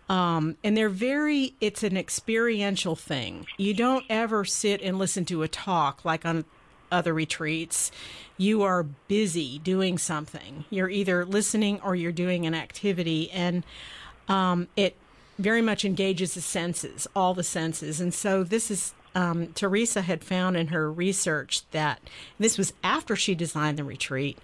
[0.09, 3.45] Um, and they're very, it's an experiential thing.
[3.57, 6.45] You don't ever sit and listen to a talk like on
[6.91, 7.91] other retreats.
[8.37, 10.65] You are busy doing something.
[10.71, 13.29] You're either listening or you're doing an activity.
[13.29, 13.63] And
[14.27, 14.95] um, it
[15.37, 18.01] very much engages the senses, all the senses.
[18.01, 22.01] And so this is um, Theresa had found in her research that
[22.37, 24.37] this was after she designed the retreat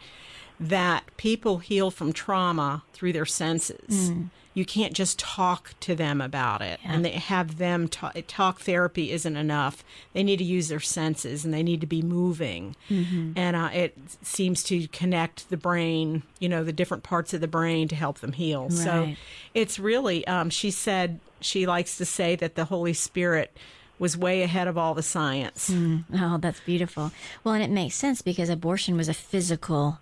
[0.59, 4.11] that people heal from trauma through their senses.
[4.53, 8.17] You can't just talk to them about it, and they have them talk.
[8.27, 9.81] Talk therapy isn't enough.
[10.11, 12.75] They need to use their senses, and they need to be moving.
[13.37, 17.47] And uh, it seems to connect the brain, you know, the different parts of the
[17.47, 18.69] brain to help them heal.
[18.69, 19.03] So
[19.53, 20.27] it's really.
[20.27, 23.55] Um, she said she likes to say that the Holy Spirit
[24.01, 25.71] was way ahead of all the science.
[25.71, 27.11] Oh, that's beautiful.
[27.43, 29.99] Well, and it makes sense because abortion was a physical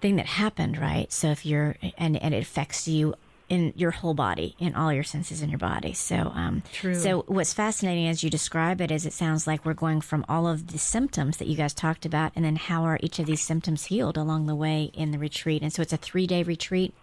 [0.00, 1.12] thing that happened, right?
[1.12, 3.14] So if you're and and it affects you
[3.50, 5.92] in your whole body, in all your senses in your body.
[5.92, 6.94] So um True.
[6.94, 10.46] so what's fascinating as you describe it is it sounds like we're going from all
[10.48, 13.42] of the symptoms that you guys talked about and then how are each of these
[13.42, 15.62] symptoms healed along the way in the retreat.
[15.62, 16.94] And so it's a 3-day retreat.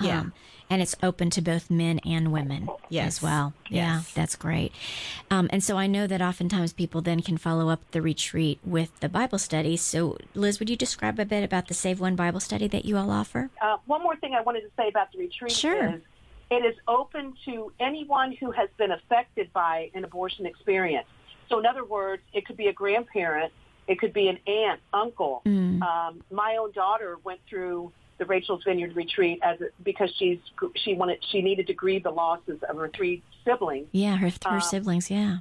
[0.00, 0.20] Yeah.
[0.20, 0.32] Um,
[0.70, 3.06] and it's open to both men and women Yes.
[3.18, 3.52] as well.
[3.68, 4.72] Yeah, that's great.
[5.30, 8.98] Um, and so I know that oftentimes people then can follow up the retreat with
[9.00, 9.76] the Bible study.
[9.76, 12.96] So, Liz, would you describe a bit about the Save One Bible study that you
[12.96, 13.50] all offer?
[13.60, 15.94] Uh, one more thing I wanted to say about the retreat Sure.
[15.94, 16.00] is
[16.50, 21.06] it is open to anyone who has been affected by an abortion experience.
[21.48, 23.52] So, in other words, it could be a grandparent,
[23.86, 25.42] it could be an aunt, uncle.
[25.46, 30.38] Um, my own daughter went through the Rachel's Vineyard retreat as a, because she's
[30.76, 33.88] she wanted she needed to grieve the losses of her three siblings.
[33.92, 35.10] Yeah, her, her Um, siblings.
[35.10, 35.38] Yeah.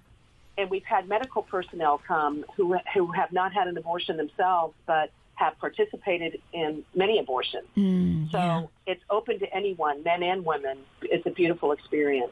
[0.58, 5.12] and we've had medical personnel come who who have not had an abortion themselves, but
[5.36, 7.66] have participated in many abortions.
[7.76, 8.64] Mm, So yeah.
[8.86, 10.78] it's open to anyone, men and women.
[11.02, 12.32] It's a beautiful experience.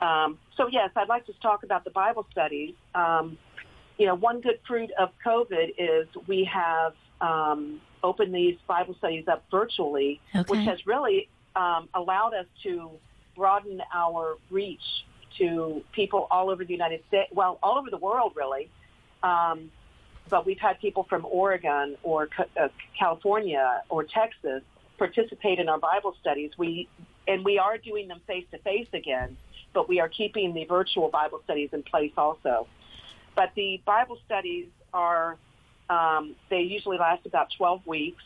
[0.00, 2.74] Um, so yes, I'd like to talk about the Bible studies.
[2.94, 3.38] Um,
[3.98, 9.26] you know, one good fruit of COVID is we have um, opened these Bible studies
[9.28, 10.44] up virtually, Okay.
[10.48, 12.90] which has really um, allowed us to
[13.34, 14.82] broaden our reach
[15.38, 18.70] to people all over the United States, well, all over the world, really.
[19.22, 19.70] Um,
[20.28, 22.68] but we've had people from Oregon or uh,
[22.98, 24.62] California or Texas
[24.98, 26.50] participate in our Bible studies.
[26.58, 26.88] We
[27.28, 29.36] and we are doing them face to face again,
[29.74, 32.66] but we are keeping the virtual Bible studies in place also.
[33.36, 35.36] But the Bible studies are
[35.88, 38.24] um, they usually last about 12 weeks.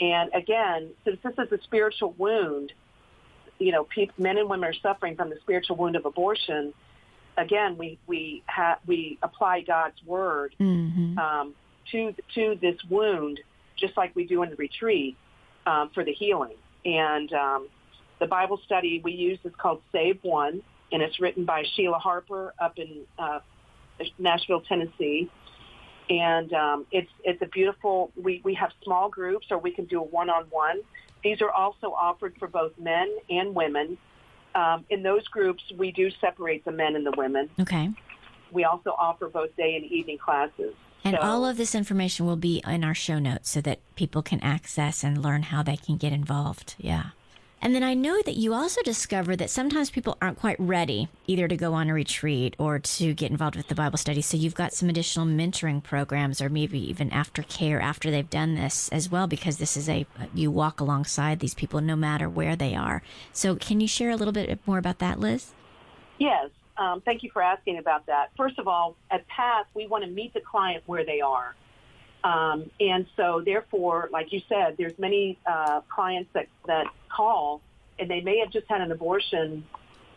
[0.00, 2.72] And again, since this is a spiritual wound,
[3.58, 6.74] you know, pe- men and women are suffering from the spiritual wound of abortion.
[7.36, 11.18] Again, we we ha- we apply God's word Mm-hmm.
[11.18, 11.54] um,
[11.92, 13.40] to to this wound,
[13.76, 15.16] just like we do in the retreat
[15.66, 16.56] um, for the healing.
[16.84, 17.68] And um,
[18.18, 22.54] the Bible study we use is called Save One, and it's written by Sheila Harper
[22.58, 23.40] up in uh,
[24.18, 25.30] Nashville, Tennessee.
[26.08, 28.10] And um, it's it's a beautiful.
[28.20, 30.80] We we have small groups, or we can do a one-on-one.
[31.22, 33.96] These are also offered for both men and women.
[34.54, 37.48] Um, in those groups, we do separate the men and the women.
[37.60, 37.90] Okay.
[38.50, 40.74] We also offer both day and evening classes.
[41.04, 44.22] And So- all of this information will be in our show notes so that people
[44.22, 46.74] can access and learn how they can get involved.
[46.78, 47.10] Yeah.
[47.62, 51.46] And then I know that you also discover that sometimes people aren't quite ready either
[51.46, 54.22] to go on a retreat or to get involved with the Bible study.
[54.22, 58.88] So you've got some additional mentoring programs or maybe even aftercare after they've done this
[58.88, 62.74] as well, because this is a, you walk alongside these people no matter where they
[62.74, 63.02] are.
[63.32, 65.52] So can you share a little bit more about that, Liz?
[66.18, 66.48] Yes.
[66.78, 68.30] Um, thank you for asking about that.
[68.38, 71.54] First of all, at PATH, we want to meet the client where they are.
[72.24, 77.60] Um, and so, therefore, like you said, there's many uh, clients that, that call,
[77.98, 79.64] and they may have just had an abortion,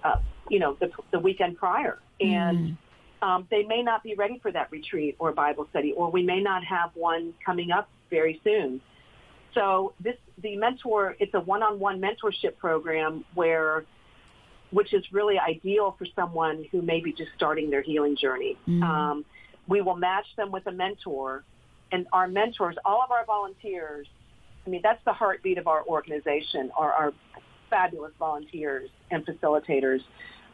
[0.04, 0.18] uh,
[0.50, 2.00] you know, the, the weekend prior.
[2.20, 2.78] And
[3.22, 6.42] um, they may not be ready for that retreat or Bible study, or we may
[6.42, 8.82] not have one coming up very soon.
[9.54, 13.86] So this, the mentor, it's a one-on-one mentorship program where
[14.72, 18.58] which is really ideal for someone who may be just starting their healing journey.
[18.82, 19.26] Um,
[19.68, 21.44] we will match them with a mentor,
[21.92, 24.08] and our mentors, all of our volunteers,
[24.66, 27.14] I mean, that's the heartbeat of our organization, are our
[27.70, 30.02] fabulous volunteers and facilitators.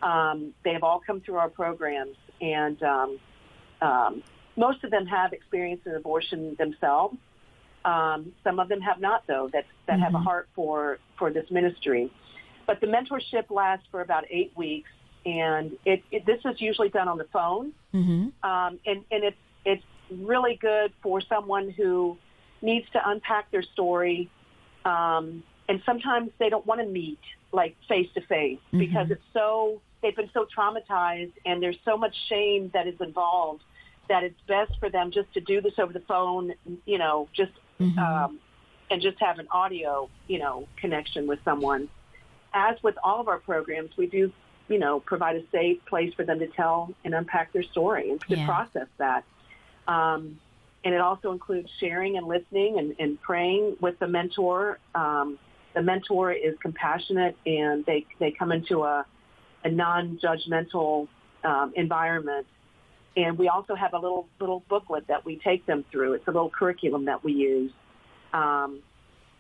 [0.02, 3.20] Um, they have all come through our programs, and um,
[3.82, 4.24] um,
[4.56, 7.18] most of them have experienced an abortion themselves.
[7.86, 11.50] Um, some of them have not, though, that, that have a heart for, for this
[11.50, 12.12] ministry.
[12.68, 14.90] But the mentorship lasts for about eight weeks,
[15.26, 18.48] and it, it this is usually done on the phone, Mm-hmm.
[18.48, 22.18] um, and and it's it's really good for someone who
[22.62, 24.30] needs to unpack their story,
[24.86, 27.20] um, and sometimes they don't want to meet
[27.52, 32.16] like face to face because it's so they've been so traumatized, and there's so much
[32.28, 33.64] shame that is involved
[34.08, 36.54] that it's best for them just to do this over the phone,
[36.86, 37.52] you know, just
[37.98, 38.40] um,
[38.90, 41.90] and just have an audio, you know, connection with someone
[42.54, 44.32] as with all of our programs, we do,
[44.68, 48.22] you know, provide a safe place for them to tell and unpack their story and
[48.22, 48.46] to Yeah.
[48.46, 49.24] process that.
[49.88, 50.40] Um,
[50.84, 54.80] and it also includes sharing and listening and, and praying with the mentor.
[54.96, 55.38] Um,
[55.76, 59.06] the mentor is compassionate and they, they come into a,
[59.64, 61.08] a non-judgmental
[61.44, 62.48] um, environment.
[63.18, 66.14] And we also have a little little booklet that we take them through.
[66.14, 67.72] It's a little curriculum that we use.
[68.34, 68.82] Um,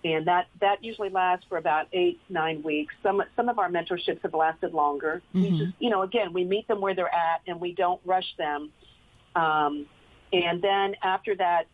[0.03, 2.93] and that that usually lasts for about eight nine weeks.
[3.03, 5.21] Some some of our mentorships have lasted longer.
[5.33, 8.35] We just you know again we meet them where they're at and we don't rush
[8.37, 8.71] them.
[9.35, 9.85] Um,
[10.31, 11.65] and then after that,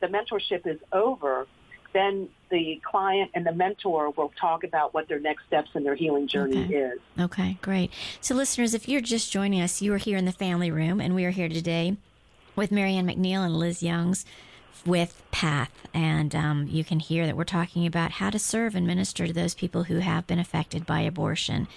[0.00, 1.46] the mentorship is over.
[1.92, 5.96] Then the client and the mentor will talk about what their next steps in their
[5.96, 6.74] healing journey Okay.
[6.74, 7.00] is.
[7.18, 7.90] Okay, great.
[8.20, 11.14] So, listeners, if you're just joining us, you are here in the family room, and
[11.14, 11.96] we are here today
[12.54, 14.24] with Mary Ann McNeil and Liz Youngs
[14.86, 15.72] with Path.
[15.92, 19.32] And um, you can hear that we're talking about how to serve and minister to
[19.32, 21.68] those people who have been affected by abortion.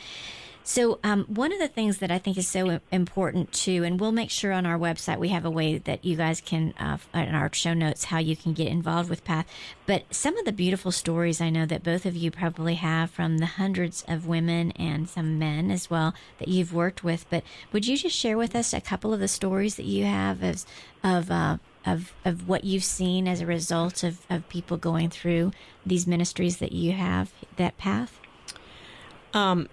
[0.66, 4.14] So, um, one of the things that I think is so important too, and we'll
[4.14, 7.36] make sure on our website we have a way that you guys can, uh, in
[7.36, 9.46] our show notes, how you can get involved with PATH.
[9.86, 13.40] But some of the beautiful stories I know that both of you probably have from
[13.40, 17.26] the hundreds of women and some men as well that you've worked with.
[17.30, 17.44] But
[17.74, 20.66] would you just share with us a couple of the stories that you have of,
[21.04, 25.52] of, uh, of, of what you've seen as a result of, of people going through
[25.86, 28.18] these ministries that you have, that path?
[29.34, 29.68] Um,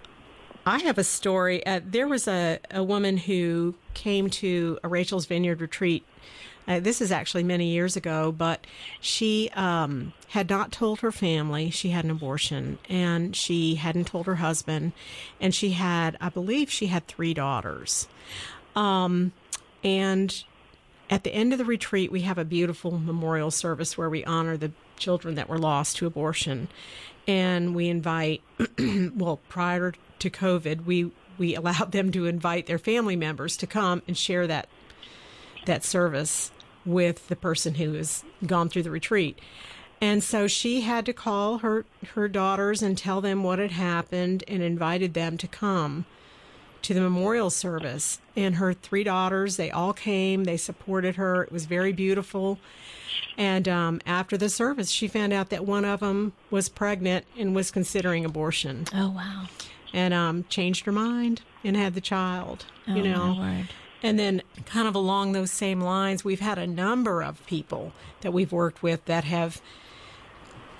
[0.65, 1.65] I have a story.
[1.65, 6.05] Uh, there was a, a woman who came to a Rachel's Vineyard retreat
[6.67, 8.65] Uh, this is actually many years ago, but
[8.99, 14.27] she um, had not told her family she had an abortion, and she hadn't told
[14.27, 14.93] her husband,
[15.39, 18.07] and she had, I believe, she had three daughters.
[18.75, 19.31] Um,
[19.83, 20.43] and
[21.11, 24.55] at the end of the retreat, we have a beautiful memorial service where we honor
[24.55, 26.69] the children that were lost to abortion,
[27.27, 28.41] and we invite.
[29.13, 34.01] well, prior to COVID, we we allowed them to invite their family members to come
[34.07, 34.69] and share that
[35.65, 36.49] that service
[36.85, 39.37] with the person who has gone through the retreat.
[39.99, 44.45] And so she had to call her her daughters and tell them what had happened
[44.47, 46.05] and invited them to come
[46.83, 48.19] to the memorial service.
[48.35, 51.43] And her three daughters, they all came, they supported her.
[51.43, 52.59] It was very beautiful.
[53.37, 57.55] And um, after the service, she found out that one of them was pregnant and
[57.55, 58.85] was considering abortion.
[58.93, 59.45] Oh, wow.
[59.93, 63.33] And um, changed her mind and had the child, Oh, you know.
[63.35, 63.67] my word.
[64.03, 68.31] And then, kind of along those same lines, we've had a number of people that
[68.33, 69.61] we've worked with that have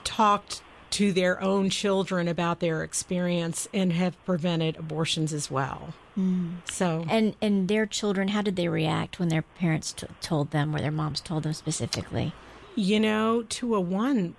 [0.03, 5.93] talked to their own children about their experience and have prevented abortions as well.
[6.17, 6.55] Mm.
[6.69, 10.75] So, And and their children, how did they react when their parents t- told them,
[10.75, 12.33] or their moms told them specifically?
[12.73, 14.33] you know, to a one,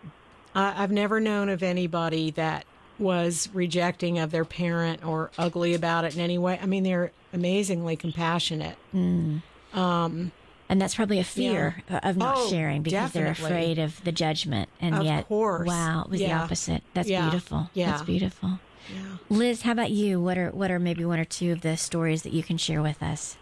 [0.54, 2.64] I, I've never known of anybody that
[2.98, 6.58] was rejecting of their parent or ugly about it in any way.
[6.62, 8.76] I mean, they're amazingly compassionate.
[8.94, 9.42] Mm.
[9.74, 10.32] Um,
[10.72, 14.70] And that's probably a fear of not Oh, sharing because they're afraid of the judgment.
[14.80, 15.68] And Of yet, course.
[15.68, 16.82] wow, it was the opposite.
[16.94, 17.28] That's Yeah.
[17.28, 17.68] beautiful.
[17.74, 17.90] Yeah.
[17.90, 18.58] That's beautiful.
[19.28, 20.18] Liz, how about you?
[20.18, 22.80] What are what are maybe one or two of the stories that you can share
[22.80, 23.36] with us?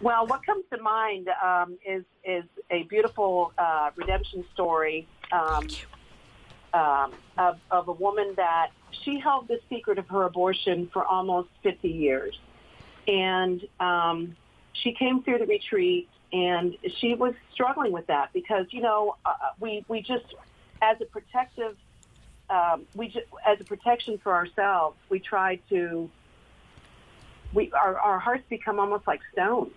[0.00, 5.68] Well, what comes to mind um, is is a beautiful uh, redemption story um,
[6.72, 8.68] um, of, of a woman that
[9.04, 12.40] she held the secret of her abortion for almost 50 years,
[13.06, 14.34] and um,
[14.72, 19.32] she came through the retreat and she was struggling with that because you know uh,
[19.58, 20.24] we we just
[20.82, 21.76] as a protective
[22.48, 26.10] um, we just, as a protection for ourselves we try to
[27.52, 29.70] we our, our hearts become almost like stone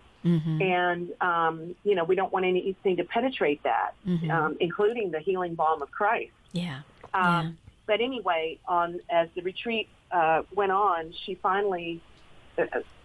[0.61, 3.93] and um, you know we don't want anything to penetrate that,
[4.31, 6.31] um, including the healing balm of Christ.
[6.53, 6.81] Yeah.
[7.13, 12.12] Um, But anyway, on as the retreat uh, went on, she finally uh,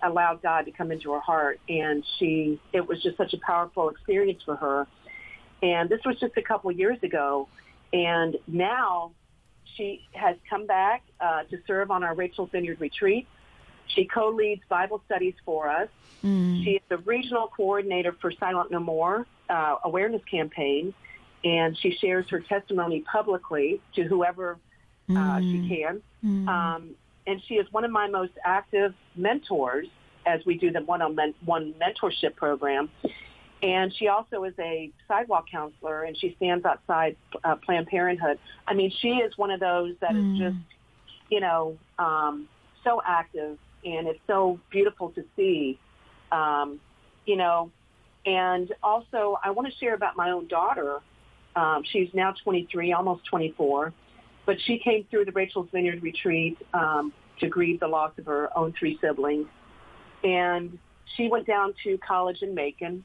[0.02, 3.88] allowed God to come into her heart, and she it was just such a powerful
[3.88, 4.86] experience for her.
[5.62, 7.48] And this was just a couple years ago,
[7.92, 9.12] and now
[9.76, 13.26] she has come back uh, to serve on our Rachel Vineyard retreat.
[13.88, 15.88] She co-leads Bible studies for us.
[16.64, 20.92] She is the regional coordinator for Silent No More uh, awareness campaign,
[21.44, 24.58] and she shares her testimony publicly to whoever
[25.16, 26.02] uh, she can.
[26.46, 26.90] Um,
[27.28, 29.86] and she is one of my most active mentors
[30.26, 32.90] as we do the one-on-one mentorship program.
[33.62, 38.38] And she also is a sidewalk counselor, and she stands outside uh, Planned Parenthood.
[38.66, 40.56] I mean, she is one of those that is just,
[41.30, 42.48] you know, um,
[42.84, 45.78] so active, and it's so beautiful to see
[46.32, 46.80] um,
[47.26, 47.70] you know,
[48.26, 51.00] and also I want to share about my own daughter.
[51.56, 53.92] Um, she's now 23, almost 24,
[54.48, 58.48] but she came through the Rachel's Vineyard retreat um, to grieve the loss of her
[58.56, 59.46] own three siblings,
[60.24, 60.78] and
[61.16, 63.04] she went down to college in Macon.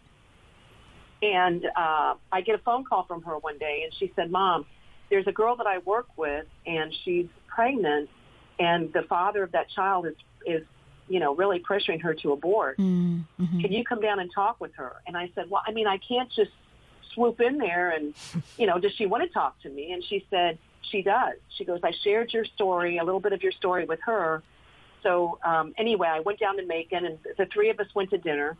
[1.21, 4.65] And uh, I get a phone call from her one day, and she said, "Mom,
[5.09, 8.09] there's a girl that I work with, and she's pregnant,
[8.57, 10.15] and the father of that child is
[10.45, 10.63] is
[11.09, 12.77] you know, really pressuring her to abort.
[13.61, 14.93] Can you come down and talk with her?
[15.05, 16.51] And I said, well, I mean, I can't just
[17.13, 18.13] swoop in there and,
[18.57, 19.91] you know, does she want to talk to me?
[19.91, 20.57] And she said,
[20.91, 21.35] she does.
[21.57, 24.43] She goes, I shared your story, a little bit of your story with her.
[25.01, 28.17] So um, anyway, I went down to Macon and the three of us went to
[28.17, 28.55] dinner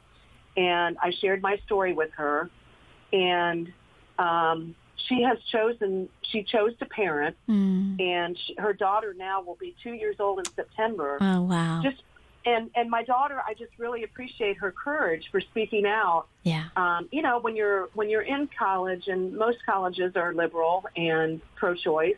[0.58, 2.50] and I shared my story with her.
[3.12, 3.72] And
[4.20, 4.76] um,
[5.08, 7.36] she has chosen, she chose to parent
[8.00, 11.82] and she, her daughter now will be two years old in September Oh wow.
[11.84, 12.02] just
[12.46, 16.66] and and my daughter i just really appreciate her courage for speaking out yeah.
[16.76, 21.42] um, you know when you're when you're in college and most colleges are liberal and
[21.56, 22.16] pro-choice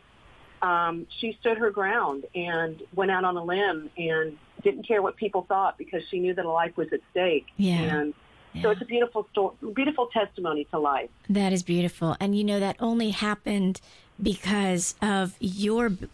[0.62, 5.16] um, she stood her ground and went out on a limb and didn't care what
[5.16, 7.80] people thought because she knew that a life was at stake Yeah.
[7.80, 8.14] and
[8.62, 12.16] so it's a beautiful story beautiful testimony to life That is beautiful.
[12.20, 13.80] And you know, that only happened
[14.22, 16.08] because of your b-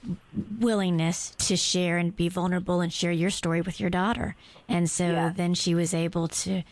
[0.59, 4.37] willingness to share and be vulnerable and share your story with your daughter.
[4.69, 5.33] And so Yeah.
[5.35, 6.63] then she was able to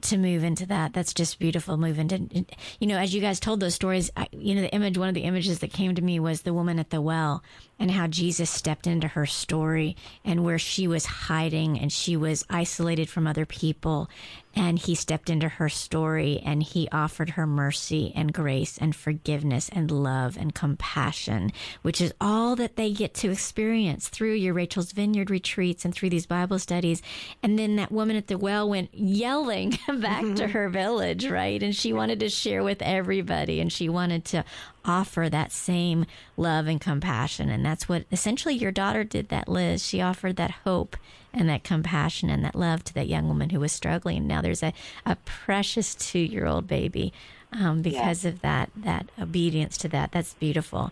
[0.00, 0.92] to move into that.
[0.92, 1.76] That's just beautiful.
[1.76, 2.44] Move into,
[2.78, 5.14] you know, as you guys told those stories, I, you know, the image, one of
[5.16, 7.42] the images that came to me was the woman at the well
[7.80, 12.44] and how Jesus stepped into her story and where she was hiding and she was
[12.48, 14.08] isolated from other people
[14.54, 19.68] and he stepped into her story and he offered her mercy and grace and forgiveness
[19.68, 24.92] and love and compassion, which is all that they get to experience through your Rachel's
[24.92, 27.02] Vineyard retreats and through these Bible studies.
[27.42, 30.50] And then that woman at the well went yelling back to mm-hmm.
[30.50, 31.62] her village, right?
[31.62, 34.44] And she wanted to share with everybody and she wanted to
[34.88, 37.50] offer that same love and compassion.
[37.50, 39.84] And that's what essentially your daughter did that, Liz.
[39.84, 40.96] She offered that hope
[41.32, 44.26] and that compassion and that love to that young woman who was struggling.
[44.26, 44.72] Now there's a,
[45.04, 47.12] a precious two year old baby.
[47.50, 50.90] Um, because of that that obedience to that, that's beautiful.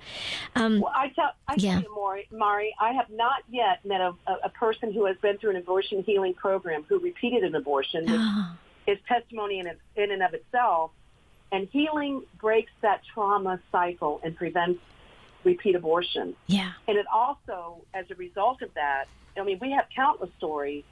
[0.55, 1.73] Um, well, I tell, I yeah.
[1.73, 5.37] tell you, Maury, Mari, I have not yet met a, a, person who has been
[5.37, 8.07] through an abortion healing program who repeated an abortion,
[8.87, 10.93] which is testimony in, in and of itself.
[11.53, 14.81] And healing breaks that trauma cycle and prevents
[15.45, 16.35] repeat abortion.
[16.47, 16.73] Yeah.
[16.89, 19.05] And it also, as a result of that,
[19.39, 20.85] I mean, we have countless stories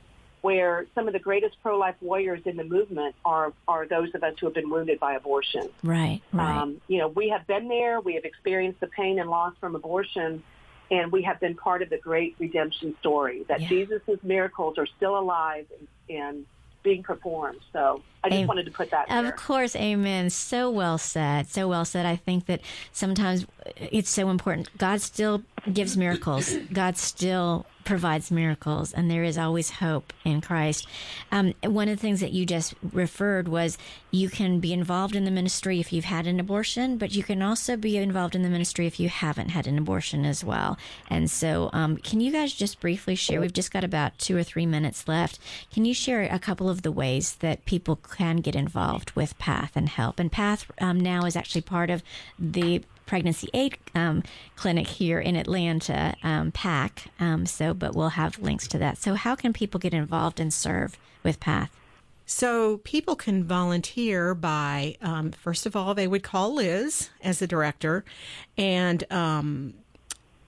[0.43, 4.35] where some of the greatest pro-life warriors in the movement are are those of us
[4.39, 5.71] who have been wounded by abortion.
[5.83, 6.59] Right, right.
[6.59, 8.01] Um, you know, we have been there.
[8.01, 10.43] We have experienced the pain and loss from abortion,
[10.91, 13.45] and we have been part of the great redemption story.
[13.49, 13.69] That Yeah.
[13.69, 15.89] Jesus' miracles are still alive and,
[16.19, 16.47] and
[16.85, 17.59] being performed.
[17.73, 19.27] So I just wanted to put that there.
[19.27, 20.31] Of course, amen.
[20.31, 21.49] So well said.
[21.49, 22.07] So well said.
[22.07, 22.61] I think that
[22.93, 23.47] sometimes
[23.77, 24.77] it's so important.
[24.79, 25.43] God still
[25.73, 26.55] gives miracles.
[26.73, 30.87] God still provides miracles, and there is always hope in Christ.
[31.31, 33.79] Um, one of the things that you just referred was
[34.11, 37.43] you can be involved in the ministry if you've had an abortion, but you can
[37.43, 40.79] also be involved in the ministry if you haven't had an abortion as well.
[41.09, 43.41] And so, um, can you guys just briefly share?
[43.41, 45.39] We've just got about two or three minutes left.
[45.73, 49.73] Can you share a couple of the ways that people can get involved with PATH
[49.77, 50.19] and help?
[50.19, 52.03] And PATH um, now is actually part of
[52.39, 54.23] the pregnancy aid um,
[54.57, 57.05] clinic here in Atlanta, um, PAC.
[57.21, 58.99] Um, so, but we'll have links to that.
[58.99, 61.71] So, how can people get involved and serve with PATH?
[62.27, 67.47] So people can volunteer by, um, first of all, they would call Liz as the
[67.47, 68.03] director,
[68.57, 69.75] and um,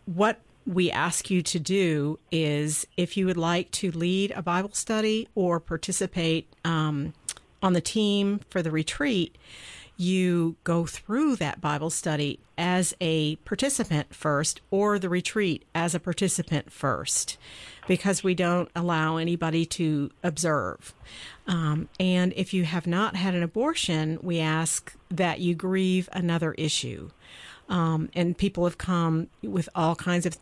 [0.07, 4.73] what we ask you to do is if you would like to lead a Bible
[4.73, 7.13] study or participate um,
[7.63, 9.37] on the team for the retreat,
[9.97, 16.01] you go through that Bible study as a participant first or the retreat as a
[16.01, 17.39] participant first
[17.87, 20.95] because we don't allow anybody to observe.
[21.47, 26.53] Um, and if you have not had an abortion, we ask that you grieve another
[26.53, 27.11] issue.
[27.69, 30.37] Um, and people have come with all kinds of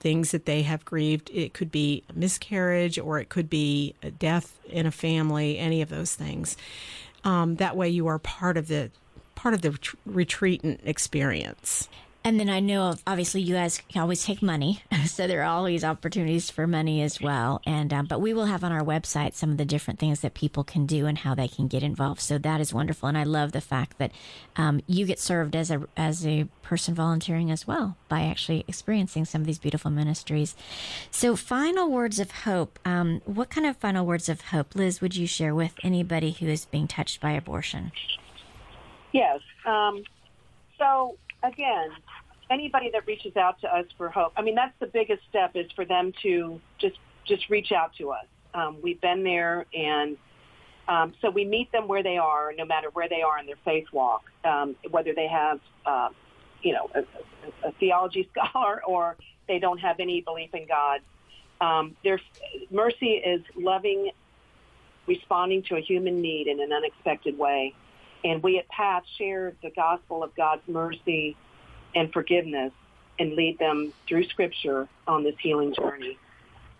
[0.00, 1.30] things that they have grieved.
[1.32, 5.82] It could be a miscarriage or it could be a death in a family, any
[5.82, 6.56] of those things.
[7.24, 8.90] Um, that way you are part of the
[9.34, 11.88] part of the ret- retreatant experience.
[12.22, 15.82] And then I know, obviously, you guys can always take money, so there are always
[15.82, 17.62] opportunities for money as well.
[17.64, 20.34] And um, but we will have on our website some of the different things that
[20.34, 22.20] people can do and how they can get involved.
[22.20, 24.12] So that is wonderful, and I love the fact that
[24.56, 29.24] um, you get served as a as a person volunteering as well by actually experiencing
[29.24, 30.54] some of these beautiful ministries.
[31.10, 32.78] So, final words of hope.
[32.84, 36.46] Um, what kind of final words of hope, Liz, would you share with anybody who
[36.46, 37.92] is being touched by abortion?
[39.12, 39.40] Yes.
[39.64, 40.04] Um,
[40.78, 41.90] so again,
[42.50, 45.70] anybody that reaches out to us for hope, I mean, that's the biggest step is
[45.72, 48.26] for them to just just reach out to us.
[48.54, 50.16] Um, we've been there, and
[50.90, 53.58] um, so we meet them where they are, no matter where they are in their
[53.64, 56.08] faith walk, um, whether they have, uh,
[56.62, 59.16] you know, a, a, theology scholar or
[59.46, 61.00] they don't have any belief in God.
[61.60, 62.18] Um, their
[62.70, 64.10] mercy is loving,
[65.06, 67.74] responding to a human need in an unexpected way.
[68.24, 71.36] And we at PATH share the gospel of God's mercy
[71.94, 72.72] and forgiveness
[73.18, 76.18] and lead them through Scripture on this healing journey.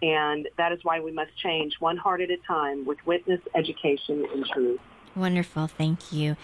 [0.03, 4.27] And that is why we must change one heart at a time with witness, education,
[4.33, 4.81] and truth.
[5.15, 5.67] Wonderful.
[5.67, 6.37] Thank you.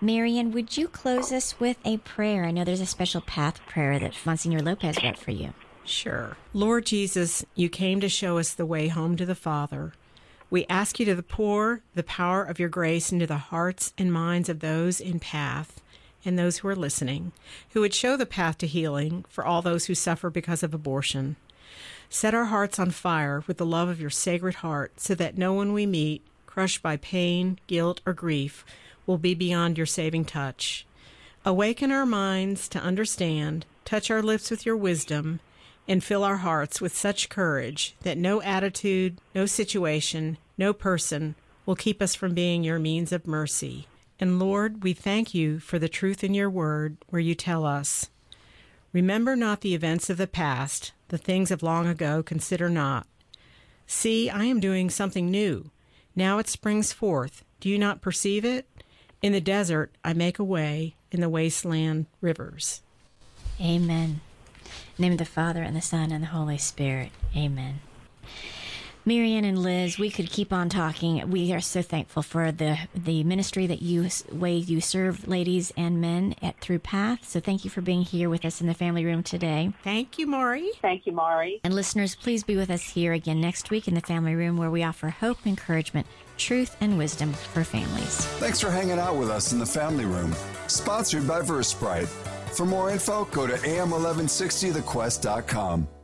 [0.00, 2.44] Marion, would you close us with a prayer?
[2.44, 5.54] I know there's a special path prayer that Monsignor Lopez wrote for you.
[5.84, 6.36] Sure.
[6.52, 9.92] Lord Jesus, you came to show us the way home to the Father.
[10.50, 14.48] We ask you to pour the power of your grace into the hearts and minds
[14.48, 15.80] of those in path
[16.24, 17.32] and those who are listening,
[17.70, 21.36] who would show the path to healing for all those who suffer because of abortion.
[22.08, 25.52] Set our hearts on fire with the love of your sacred heart so that no
[25.52, 28.64] one we meet, crushed by pain, guilt, or grief,
[29.06, 30.86] will be beyond your saving touch.
[31.44, 35.40] Awaken our minds to understand, touch our lips with your wisdom,
[35.88, 41.34] and fill our hearts with such courage that no attitude, no situation, no person
[41.64, 43.88] will keep us from being your means of mercy.
[44.20, 48.10] And Lord, we thank you for the truth in your word where you tell us,
[48.92, 53.06] Remember not the events of the past, the things of long ago consider not.
[53.86, 55.70] See, I am doing something new.
[56.16, 57.44] Now it springs forth.
[57.60, 58.66] Do you not perceive it?
[59.20, 62.82] In the desert, I make a way, in the wasteland, rivers.
[63.60, 64.20] Amen.
[64.98, 67.10] In the name of the Father, and the Son, and the Holy Spirit.
[67.36, 67.78] Amen.
[69.04, 71.30] Mary Ann and Liz, we could keep on talking.
[71.30, 76.00] We are so thankful for the the ministry that you way you serve ladies and
[76.00, 77.28] men at Through Path.
[77.28, 79.72] So thank you for being here with us in the family room today.
[79.84, 80.72] Thank you, Mari.
[80.82, 81.60] Thank you, Mari.
[81.62, 84.70] And listeners, please be with us here again next week in the family room where
[84.70, 88.26] we offer hope, encouragement, truth, and wisdom for families.
[88.40, 90.34] Thanks for hanging out with us in the family room.
[90.66, 92.08] Sponsored by Versprite.
[92.58, 95.97] For more info, go to am1160thequest.com.